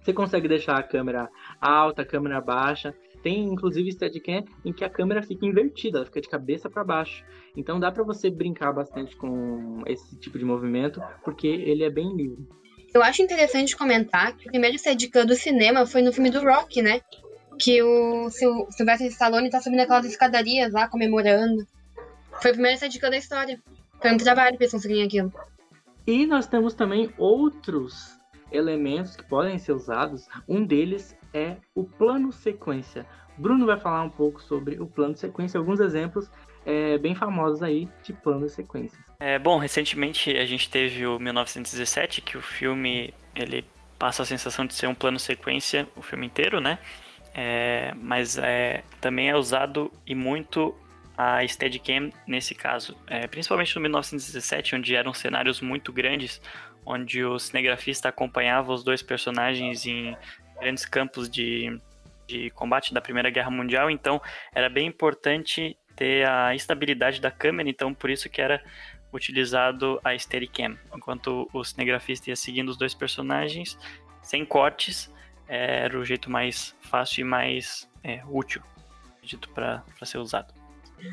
Você 0.05 0.13
consegue 0.13 0.47
deixar 0.47 0.77
a 0.77 0.83
câmera 0.83 1.27
alta, 1.59 2.03
a 2.03 2.05
câmera 2.05 2.39
baixa. 2.39 2.93
Tem 3.23 3.43
inclusive 3.43 3.91
Steadicam 3.91 4.45
em 4.63 4.71
que 4.71 4.85
a 4.85 4.89
câmera 4.89 5.23
fica 5.23 5.47
invertida, 5.47 5.97
ela 5.97 6.05
fica 6.05 6.21
de 6.21 6.29
cabeça 6.29 6.69
para 6.69 6.83
baixo. 6.83 7.25
Então 7.57 7.79
dá 7.79 7.91
para 7.91 8.03
você 8.03 8.29
brincar 8.29 8.71
bastante 8.71 9.15
com 9.15 9.81
esse 9.87 10.15
tipo 10.19 10.37
de 10.37 10.45
movimento, 10.45 11.01
porque 11.23 11.47
ele 11.47 11.83
é 11.83 11.89
bem 11.89 12.15
livre. 12.15 12.47
Eu 12.93 13.01
acho 13.01 13.23
interessante 13.23 13.75
comentar 13.75 14.37
que 14.37 14.47
o 14.47 14.51
primeiro 14.51 14.77
Steadicam 14.77 15.25
do 15.25 15.33
cinema 15.33 15.87
foi 15.87 16.03
no 16.03 16.13
filme 16.13 16.29
do 16.29 16.39
Rock, 16.39 16.83
né? 16.83 17.01
Que 17.59 17.81
o 17.81 18.29
Sylvester 18.29 19.07
Stallone 19.07 19.49
tá 19.49 19.59
subindo 19.59 19.79
aquelas 19.79 20.05
escadarias 20.05 20.71
lá, 20.71 20.87
comemorando. 20.87 21.65
Foi 22.43 22.51
o 22.51 22.53
primeiro 22.53 22.77
Steadicam 22.77 23.09
da 23.09 23.17
história. 23.17 23.59
tanto 23.99 24.23
trabalho 24.23 24.55
pra 24.55 24.65
eles 24.65 24.71
conseguirem 24.71 25.05
aquilo. 25.05 25.33
E 26.05 26.27
nós 26.27 26.45
temos 26.45 26.75
também 26.75 27.11
outros 27.17 28.19
elementos 28.51 29.15
que 29.15 29.23
podem 29.23 29.57
ser 29.57 29.73
usados. 29.73 30.27
Um 30.47 30.63
deles 30.65 31.17
é 31.33 31.57
o 31.73 31.83
plano 31.83 32.31
sequência. 32.31 33.05
Bruno 33.37 33.65
vai 33.65 33.79
falar 33.79 34.03
um 34.03 34.09
pouco 34.09 34.41
sobre 34.41 34.79
o 34.81 34.87
plano 34.87 35.15
sequência, 35.15 35.57
alguns 35.57 35.79
exemplos 35.79 36.29
é, 36.65 36.97
bem 36.97 37.13
famosos 37.13 37.61
aí 37.61 37.87
de 38.03 38.13
plano 38.13 38.47
sequência. 38.49 38.97
É, 39.19 39.37
bom, 39.37 39.57
recentemente 39.57 40.35
a 40.37 40.45
gente 40.45 40.69
teve 40.69 41.05
o 41.05 41.19
1917, 41.19 42.21
que 42.21 42.37
o 42.37 42.41
filme 42.41 43.13
ele 43.35 43.65
passa 43.99 44.23
a 44.23 44.25
sensação 44.25 44.65
de 44.65 44.73
ser 44.73 44.87
um 44.87 44.95
plano 44.95 45.19
sequência 45.19 45.87
o 45.95 46.01
filme 46.01 46.25
inteiro, 46.25 46.59
né? 46.59 46.79
É, 47.33 47.93
mas 47.97 48.37
é, 48.37 48.83
também 49.01 49.29
é 49.29 49.35
usado 49.35 49.91
e 50.07 50.15
muito 50.15 50.73
a 51.17 51.45
Steadicam 51.47 52.09
nesse 52.27 52.53
caso, 52.53 52.95
é, 53.07 53.27
principalmente 53.27 53.75
no 53.75 53.81
1917, 53.81 54.75
onde 54.75 54.95
eram 54.95 55.13
cenários 55.13 55.61
muito 55.61 55.93
grandes, 55.93 56.41
onde 56.85 57.23
o 57.23 57.39
cinegrafista 57.39 58.09
acompanhava 58.09 58.71
os 58.71 58.83
dois 58.83 59.01
personagens 59.01 59.85
em 59.85 60.15
grandes 60.59 60.85
campos 60.85 61.29
de, 61.29 61.79
de 62.27 62.49
combate 62.51 62.93
da 62.93 63.01
Primeira 63.01 63.29
Guerra 63.29 63.49
Mundial, 63.49 63.89
então 63.89 64.21
era 64.53 64.69
bem 64.69 64.87
importante 64.87 65.77
ter 65.95 66.27
a 66.27 66.53
estabilidade 66.53 67.19
da 67.19 67.31
câmera, 67.31 67.69
então 67.69 67.93
por 67.93 68.09
isso 68.09 68.29
que 68.29 68.41
era 68.41 68.63
utilizado 69.11 69.99
a 70.03 70.17
Steadicam, 70.17 70.77
enquanto 70.93 71.49
o 71.53 71.63
cinegrafista 71.63 72.29
ia 72.29 72.35
seguindo 72.35 72.69
os 72.69 72.77
dois 72.77 72.93
personagens 72.93 73.77
sem 74.21 74.45
cortes, 74.45 75.13
era 75.47 75.97
o 75.97 76.03
jeito 76.03 76.29
mais 76.29 76.75
fácil 76.81 77.21
e 77.21 77.23
mais 77.23 77.89
é, 78.03 78.21
útil, 78.27 78.61
acredito, 79.15 79.49
para 79.49 79.83
ser 80.03 80.17
usado. 80.17 80.53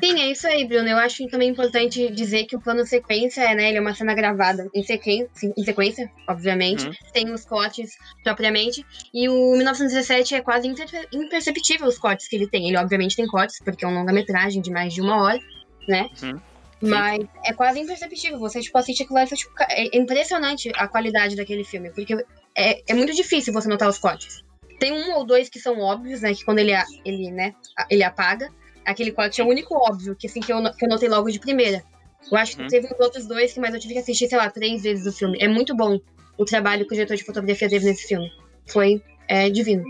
Sim, 0.03 0.21
é 0.21 0.31
isso 0.31 0.47
aí, 0.47 0.65
Bruno. 0.65 0.87
Eu 0.87 0.97
acho 0.97 1.25
também 1.27 1.49
importante 1.49 2.09
dizer 2.11 2.45
que 2.45 2.55
o 2.55 2.61
plano 2.61 2.85
sequência, 2.85 3.43
né, 3.53 3.69
ele 3.69 3.77
é 3.77 3.81
uma 3.81 3.93
cena 3.93 4.13
gravada 4.13 4.67
em 4.73 4.83
sequência, 4.83 5.53
em 5.55 5.63
sequência 5.63 6.11
obviamente, 6.27 6.87
uhum. 6.87 6.93
sem 7.13 7.31
os 7.31 7.45
cortes 7.45 7.91
propriamente. 8.23 8.85
E 9.13 9.29
o 9.29 9.55
1917 9.55 10.35
é 10.35 10.41
quase 10.41 10.67
imperceptível 11.13 11.87
os 11.87 11.97
cortes 11.97 12.27
que 12.27 12.35
ele 12.35 12.47
tem. 12.47 12.67
Ele 12.67 12.77
obviamente 12.77 13.15
tem 13.15 13.27
cortes, 13.27 13.59
porque 13.63 13.85
é 13.85 13.87
um 13.87 13.93
longa-metragem 13.93 14.61
de 14.61 14.71
mais 14.71 14.93
de 14.93 15.01
uma 15.01 15.21
hora, 15.21 15.39
né? 15.87 16.09
Uhum. 16.21 16.39
Mas 16.81 17.25
é 17.45 17.53
quase 17.53 17.79
imperceptível. 17.79 18.39
Você, 18.39 18.59
tipo, 18.59 18.77
assiste 18.77 19.03
aquilo 19.03 19.17
lá 19.17 19.23
e 19.23 19.27
tipo, 19.27 19.51
é 19.69 19.97
impressionante 19.97 20.69
a 20.75 20.87
qualidade 20.87 21.35
daquele 21.35 21.63
filme. 21.63 21.91
Porque 21.91 22.13
é, 22.57 22.83
é 22.91 22.93
muito 22.93 23.13
difícil 23.13 23.53
você 23.53 23.69
notar 23.69 23.87
os 23.87 23.97
cortes. 23.97 24.43
Tem 24.79 24.91
um 24.91 25.13
ou 25.13 25.25
dois 25.25 25.47
que 25.49 25.59
são 25.59 25.79
óbvios, 25.79 26.21
né? 26.21 26.33
Que 26.33 26.43
quando 26.43 26.59
ele, 26.59 26.73
ele, 27.05 27.31
né, 27.31 27.55
ele 27.89 28.03
apaga 28.03 28.51
aquele 28.85 29.11
corte 29.11 29.41
é 29.41 29.43
o 29.43 29.47
único 29.47 29.75
óbvio, 29.75 30.15
que 30.15 30.27
assim, 30.27 30.39
que 30.39 30.51
eu, 30.51 30.61
que 30.73 30.85
eu 30.85 30.89
notei 30.89 31.09
logo 31.09 31.29
de 31.29 31.39
primeira. 31.39 31.83
Eu 32.31 32.37
acho 32.37 32.55
que 32.55 32.61
uhum. 32.63 32.67
teve 32.67 32.87
uns 32.87 32.99
outros 32.99 33.27
dois 33.27 33.53
que 33.53 33.59
mais 33.59 33.73
eu 33.73 33.79
tive 33.79 33.93
que 33.93 33.99
assistir, 33.99 34.27
sei 34.27 34.37
lá, 34.37 34.49
três 34.49 34.83
vezes 34.83 35.05
o 35.05 35.17
filme. 35.17 35.37
É 35.41 35.47
muito 35.47 35.75
bom 35.75 35.99
o 36.37 36.45
trabalho 36.45 36.85
que 36.87 36.93
o 36.93 36.95
diretor 36.95 37.17
de 37.17 37.23
fotografia 37.23 37.69
teve 37.69 37.85
nesse 37.85 38.07
filme. 38.07 38.31
Foi 38.67 39.01
é, 39.27 39.49
divino. 39.49 39.83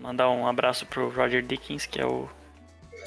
Mandar 0.00 0.30
um 0.30 0.46
abraço 0.46 0.86
pro 0.86 1.08
Roger 1.08 1.42
Dickens, 1.42 1.86
que 1.86 2.00
é 2.00 2.06
o 2.06 2.28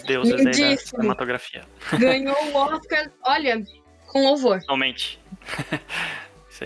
deus 0.05 0.29
da 0.29 0.77
cinematografia. 0.77 1.63
Ganhou 1.97 2.35
o 2.51 2.55
Oscar, 2.55 3.11
olha, 3.25 3.63
com 4.07 4.23
louvor. 4.23 4.59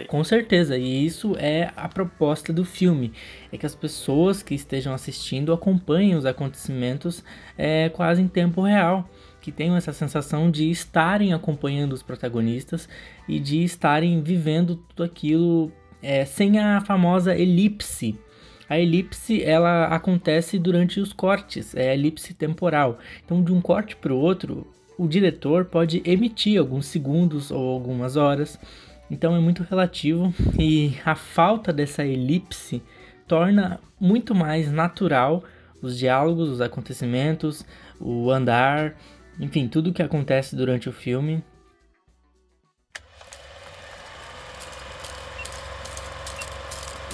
Com 0.08 0.24
certeza, 0.24 0.78
e 0.78 1.06
isso 1.06 1.36
é 1.38 1.72
a 1.76 1.88
proposta 1.88 2.52
do 2.52 2.66
filme, 2.66 3.14
é 3.52 3.58
que 3.58 3.66
as 3.66 3.76
pessoas 3.76 4.42
que 4.42 4.56
estejam 4.56 4.94
assistindo 4.94 5.54
acompanhem 5.54 6.16
os 6.16 6.26
acontecimentos 6.26 7.24
é, 7.58 7.90
quase 7.90 8.22
em 8.22 8.28
tempo 8.28 8.62
real, 8.62 9.10
que 9.42 9.52
tenham 9.52 9.76
essa 9.76 9.92
sensação 9.92 10.50
de 10.50 10.70
estarem 10.72 11.34
acompanhando 11.34 11.94
os 11.94 12.02
protagonistas 12.02 12.88
e 13.28 13.40
de 13.40 13.64
estarem 13.64 14.22
vivendo 14.22 14.76
tudo 14.76 15.04
aquilo 15.04 15.72
é, 16.02 16.26
sem 16.26 16.60
a 16.60 16.82
famosa 16.82 17.36
elipse. 17.36 18.18
A 18.70 18.80
elipse 18.80 19.44
ela 19.44 19.86
acontece 19.88 20.58
durante 20.58 21.00
os 21.00 21.12
cortes, 21.12 21.76
é 21.76 21.90
a 21.90 21.94
elipse 21.94 22.34
temporal. 22.34 22.98
Então, 23.24 23.44
de 23.44 23.52
um 23.52 23.62
corte 23.62 23.96
para 23.96 24.14
o 24.14 24.18
outro, 24.18 24.66
o 24.98 25.08
diretor 25.08 25.66
pode 25.66 26.02
emitir 26.06 26.60
alguns 26.60 26.86
segundos 26.86 27.52
ou 27.52 27.70
algumas 27.70 28.16
horas 28.16 28.58
então 29.14 29.36
é 29.36 29.40
muito 29.40 29.62
relativo 29.62 30.34
e 30.60 30.98
a 31.06 31.14
falta 31.14 31.72
dessa 31.72 32.04
elipse 32.04 32.82
torna 33.28 33.80
muito 34.00 34.34
mais 34.34 34.72
natural 34.72 35.44
os 35.84 35.98
diálogos, 35.98 36.50
os 36.50 36.62
acontecimentos, 36.62 37.64
o 38.00 38.32
andar, 38.32 38.96
enfim, 39.40 39.68
tudo 39.68 39.92
o 39.92 39.94
que 39.94 40.02
acontece 40.02 40.56
durante 40.56 40.90
o 40.90 40.92
filme. 40.92 41.44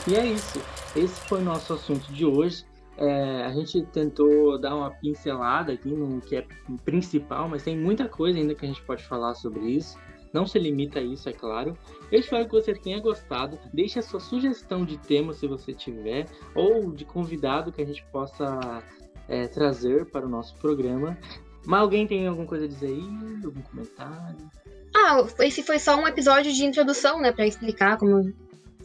E 0.08 0.16
é 0.16 0.26
isso. 0.26 0.62
Esse 0.96 1.20
foi 1.28 1.42
o 1.42 1.44
nosso 1.44 1.74
assunto 1.74 2.14
de 2.14 2.26
hoje. 2.26 2.64
É, 2.98 3.44
a 3.44 3.52
gente 3.52 3.82
tentou 3.88 4.58
dar 4.58 4.74
uma 4.76 4.92
pincelada 4.92 5.74
aqui 5.74 5.90
no 5.90 6.22
que 6.22 6.38
é 6.38 6.46
principal, 6.86 7.50
mas 7.50 7.64
tem 7.64 7.78
muita 7.78 8.08
coisa 8.08 8.40
ainda 8.40 8.56
que 8.56 8.66
a 8.66 8.68
gente 8.68 8.82
pode 8.84 9.04
falar 9.04 9.34
sobre 9.36 9.68
isso. 9.68 9.98
Não 10.32 10.46
se 10.46 10.60
limita 10.60 11.00
a 11.00 11.02
isso, 11.02 11.28
é 11.28 11.34
claro. 11.34 11.78
Eu 12.12 12.20
espero 12.20 12.46
que 12.46 12.52
você 12.52 12.74
tenha 12.74 13.00
gostado. 13.00 13.60
Deixe 13.74 13.98
a 14.00 14.02
sua 14.02 14.20
sugestão 14.20 14.86
de 14.86 14.98
tema 14.98 15.34
se 15.34 15.48
você 15.48 15.74
tiver, 15.74 16.28
ou 16.54 16.92
de 16.92 17.04
convidado 17.04 17.72
que 17.72 17.82
a 17.82 17.86
gente 17.86 18.04
possa 18.12 18.84
é, 19.28 19.48
trazer 19.48 20.06
para 20.06 20.26
o 20.26 20.30
nosso 20.30 20.56
programa. 20.56 21.18
Mas 21.66 21.82
alguém 21.82 22.08
tem 22.08 22.28
alguma 22.28 22.48
coisa 22.48 22.66
a 22.66 22.68
dizer 22.68 22.88
aí? 22.88 23.44
Algum 23.44 23.62
comentário? 23.62 24.50
Ah, 24.96 25.26
esse 25.40 25.64
foi 25.64 25.80
só 25.80 25.96
um 25.96 26.08
episódio 26.08 26.52
de 26.52 26.66
introdução, 26.66 27.20
né? 27.20 27.32
Pra 27.32 27.46
explicar 27.46 27.98
como 27.98 28.34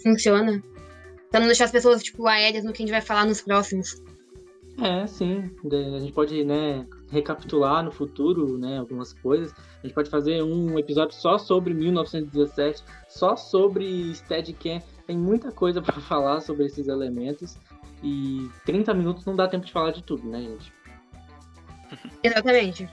funciona. 0.02 0.62
Pra 1.30 1.40
não 1.40 1.46
deixar 1.46 1.64
as 1.64 1.72
pessoas, 1.72 2.02
tipo, 2.02 2.26
aéreas 2.26 2.64
no 2.64 2.72
que 2.72 2.82
a 2.82 2.86
gente 2.86 2.92
vai 2.92 3.00
falar 3.00 3.26
nos 3.26 3.40
próximos. 3.40 4.02
É, 4.82 5.06
sim. 5.06 5.50
A 5.64 5.98
gente 5.98 6.12
pode, 6.12 6.44
né, 6.44 6.86
recapitular 7.10 7.82
no 7.82 7.92
futuro, 7.92 8.58
né, 8.58 8.78
algumas 8.78 9.12
coisas. 9.12 9.54
A 9.82 9.86
gente 9.86 9.94
pode 9.94 10.10
fazer 10.10 10.42
um 10.42 10.78
episódio 10.78 11.14
só 11.14 11.38
sobre 11.38 11.74
1917, 11.74 12.82
só 13.08 13.36
sobre 13.36 14.14
Steadicam. 14.14 14.80
Tem 15.06 15.16
muita 15.16 15.52
coisa 15.52 15.80
para 15.82 16.00
falar 16.00 16.40
sobre 16.40 16.66
esses 16.66 16.88
elementos. 16.88 17.56
E 18.02 18.50
30 18.66 18.92
minutos 18.92 19.24
não 19.24 19.34
dá 19.34 19.48
tempo 19.48 19.64
de 19.64 19.72
falar 19.72 19.92
de 19.92 20.02
tudo, 20.02 20.28
né, 20.28 20.40
gente? 20.40 20.72
Exatamente. 22.22 22.88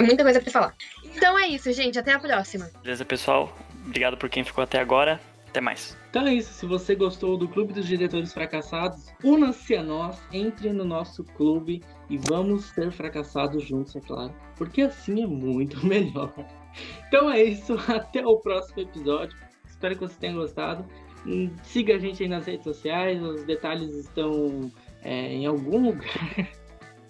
Muita 0.00 0.22
coisa 0.22 0.40
para 0.40 0.50
falar. 0.50 0.74
Então 1.04 1.38
é 1.38 1.48
isso, 1.48 1.72
gente. 1.72 1.98
Até 1.98 2.12
a 2.12 2.18
próxima. 2.18 2.70
Beleza, 2.82 3.04
pessoal. 3.04 3.56
Obrigado 3.86 4.16
por 4.16 4.28
quem 4.28 4.44
ficou 4.44 4.62
até 4.62 4.80
agora. 4.80 5.20
Até 5.54 5.60
mais. 5.60 5.96
Então 6.10 6.26
é 6.26 6.34
isso. 6.34 6.52
Se 6.52 6.66
você 6.66 6.96
gostou 6.96 7.36
do 7.36 7.46
Clube 7.46 7.72
dos 7.72 7.86
Diretores 7.86 8.32
Fracassados, 8.32 9.12
una-se 9.22 9.76
a 9.76 9.84
nós, 9.84 10.20
entre 10.32 10.72
no 10.72 10.84
nosso 10.84 11.22
clube 11.22 11.80
e 12.10 12.18
vamos 12.18 12.64
ser 12.70 12.90
fracassados 12.90 13.62
juntos, 13.62 13.94
é 13.94 14.00
claro. 14.00 14.34
Porque 14.56 14.82
assim 14.82 15.22
é 15.22 15.26
muito 15.28 15.78
melhor. 15.86 16.34
Então 17.06 17.30
é 17.30 17.40
isso. 17.40 17.74
Até 17.86 18.26
o 18.26 18.36
próximo 18.38 18.82
episódio. 18.82 19.38
Espero 19.64 19.94
que 19.94 20.00
você 20.00 20.16
tenha 20.18 20.32
gostado. 20.32 20.84
Siga 21.62 21.94
a 21.94 21.98
gente 21.98 22.24
aí 22.24 22.28
nas 22.28 22.46
redes 22.46 22.64
sociais. 22.64 23.22
Os 23.22 23.44
detalhes 23.44 23.94
estão 23.94 24.72
é, 25.04 25.34
em 25.34 25.46
algum 25.46 25.84
lugar. 25.84 26.48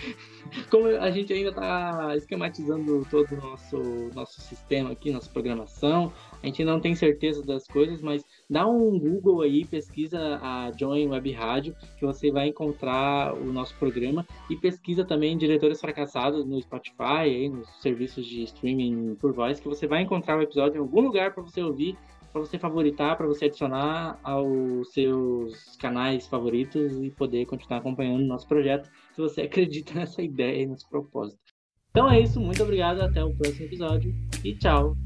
Como 0.70 0.86
a 0.86 1.10
gente 1.10 1.32
ainda 1.32 1.50
está 1.50 2.14
esquematizando 2.16 3.06
todo 3.10 3.32
o 3.32 3.36
nosso, 3.36 3.76
nosso 4.14 4.40
sistema 4.40 4.92
aqui, 4.92 5.10
nossa 5.10 5.30
programação, 5.30 6.12
a 6.42 6.46
gente 6.46 6.64
não 6.64 6.80
tem 6.80 6.94
certeza 6.94 7.42
das 7.42 7.66
coisas, 7.66 8.00
mas 8.00 8.24
dá 8.48 8.66
um 8.66 8.98
Google 8.98 9.42
aí, 9.42 9.64
pesquisa 9.64 10.38
a 10.42 10.70
Join 10.78 11.08
Web 11.08 11.32
Rádio, 11.32 11.76
que 11.98 12.04
você 12.04 12.30
vai 12.30 12.48
encontrar 12.48 13.34
o 13.34 13.52
nosso 13.52 13.74
programa. 13.76 14.26
E 14.50 14.56
pesquisa 14.56 15.04
também 15.04 15.36
Diretores 15.36 15.80
Fracassados 15.80 16.44
no 16.44 16.60
Spotify, 16.60 17.24
aí, 17.24 17.48
nos 17.48 17.68
serviços 17.80 18.26
de 18.26 18.42
streaming 18.44 19.14
por 19.16 19.32
voz, 19.32 19.60
que 19.60 19.68
você 19.68 19.86
vai 19.86 20.02
encontrar 20.02 20.38
o 20.38 20.42
episódio 20.42 20.76
em 20.76 20.80
algum 20.80 21.00
lugar 21.00 21.32
para 21.34 21.42
você 21.42 21.62
ouvir, 21.62 21.96
para 22.34 22.40
você 22.40 22.58
favoritar, 22.58 23.16
para 23.16 23.28
você 23.28 23.44
adicionar 23.44 24.18
aos 24.24 24.92
seus 24.92 25.76
canais 25.76 26.26
favoritos 26.26 27.00
e 27.00 27.08
poder 27.08 27.46
continuar 27.46 27.78
acompanhando 27.78 28.24
o 28.24 28.26
nosso 28.26 28.48
projeto, 28.48 28.90
se 29.14 29.20
você 29.20 29.42
acredita 29.46 29.94
nessa 29.94 30.20
ideia 30.20 30.62
e 30.62 30.66
nesse 30.66 30.88
propósito. 30.90 31.38
Então 31.90 32.10
é 32.10 32.20
isso, 32.20 32.40
muito 32.40 32.60
obrigado, 32.60 33.00
até 33.02 33.24
o 33.24 33.32
próximo 33.36 33.66
episódio 33.66 34.12
e 34.44 34.52
tchau! 34.56 34.96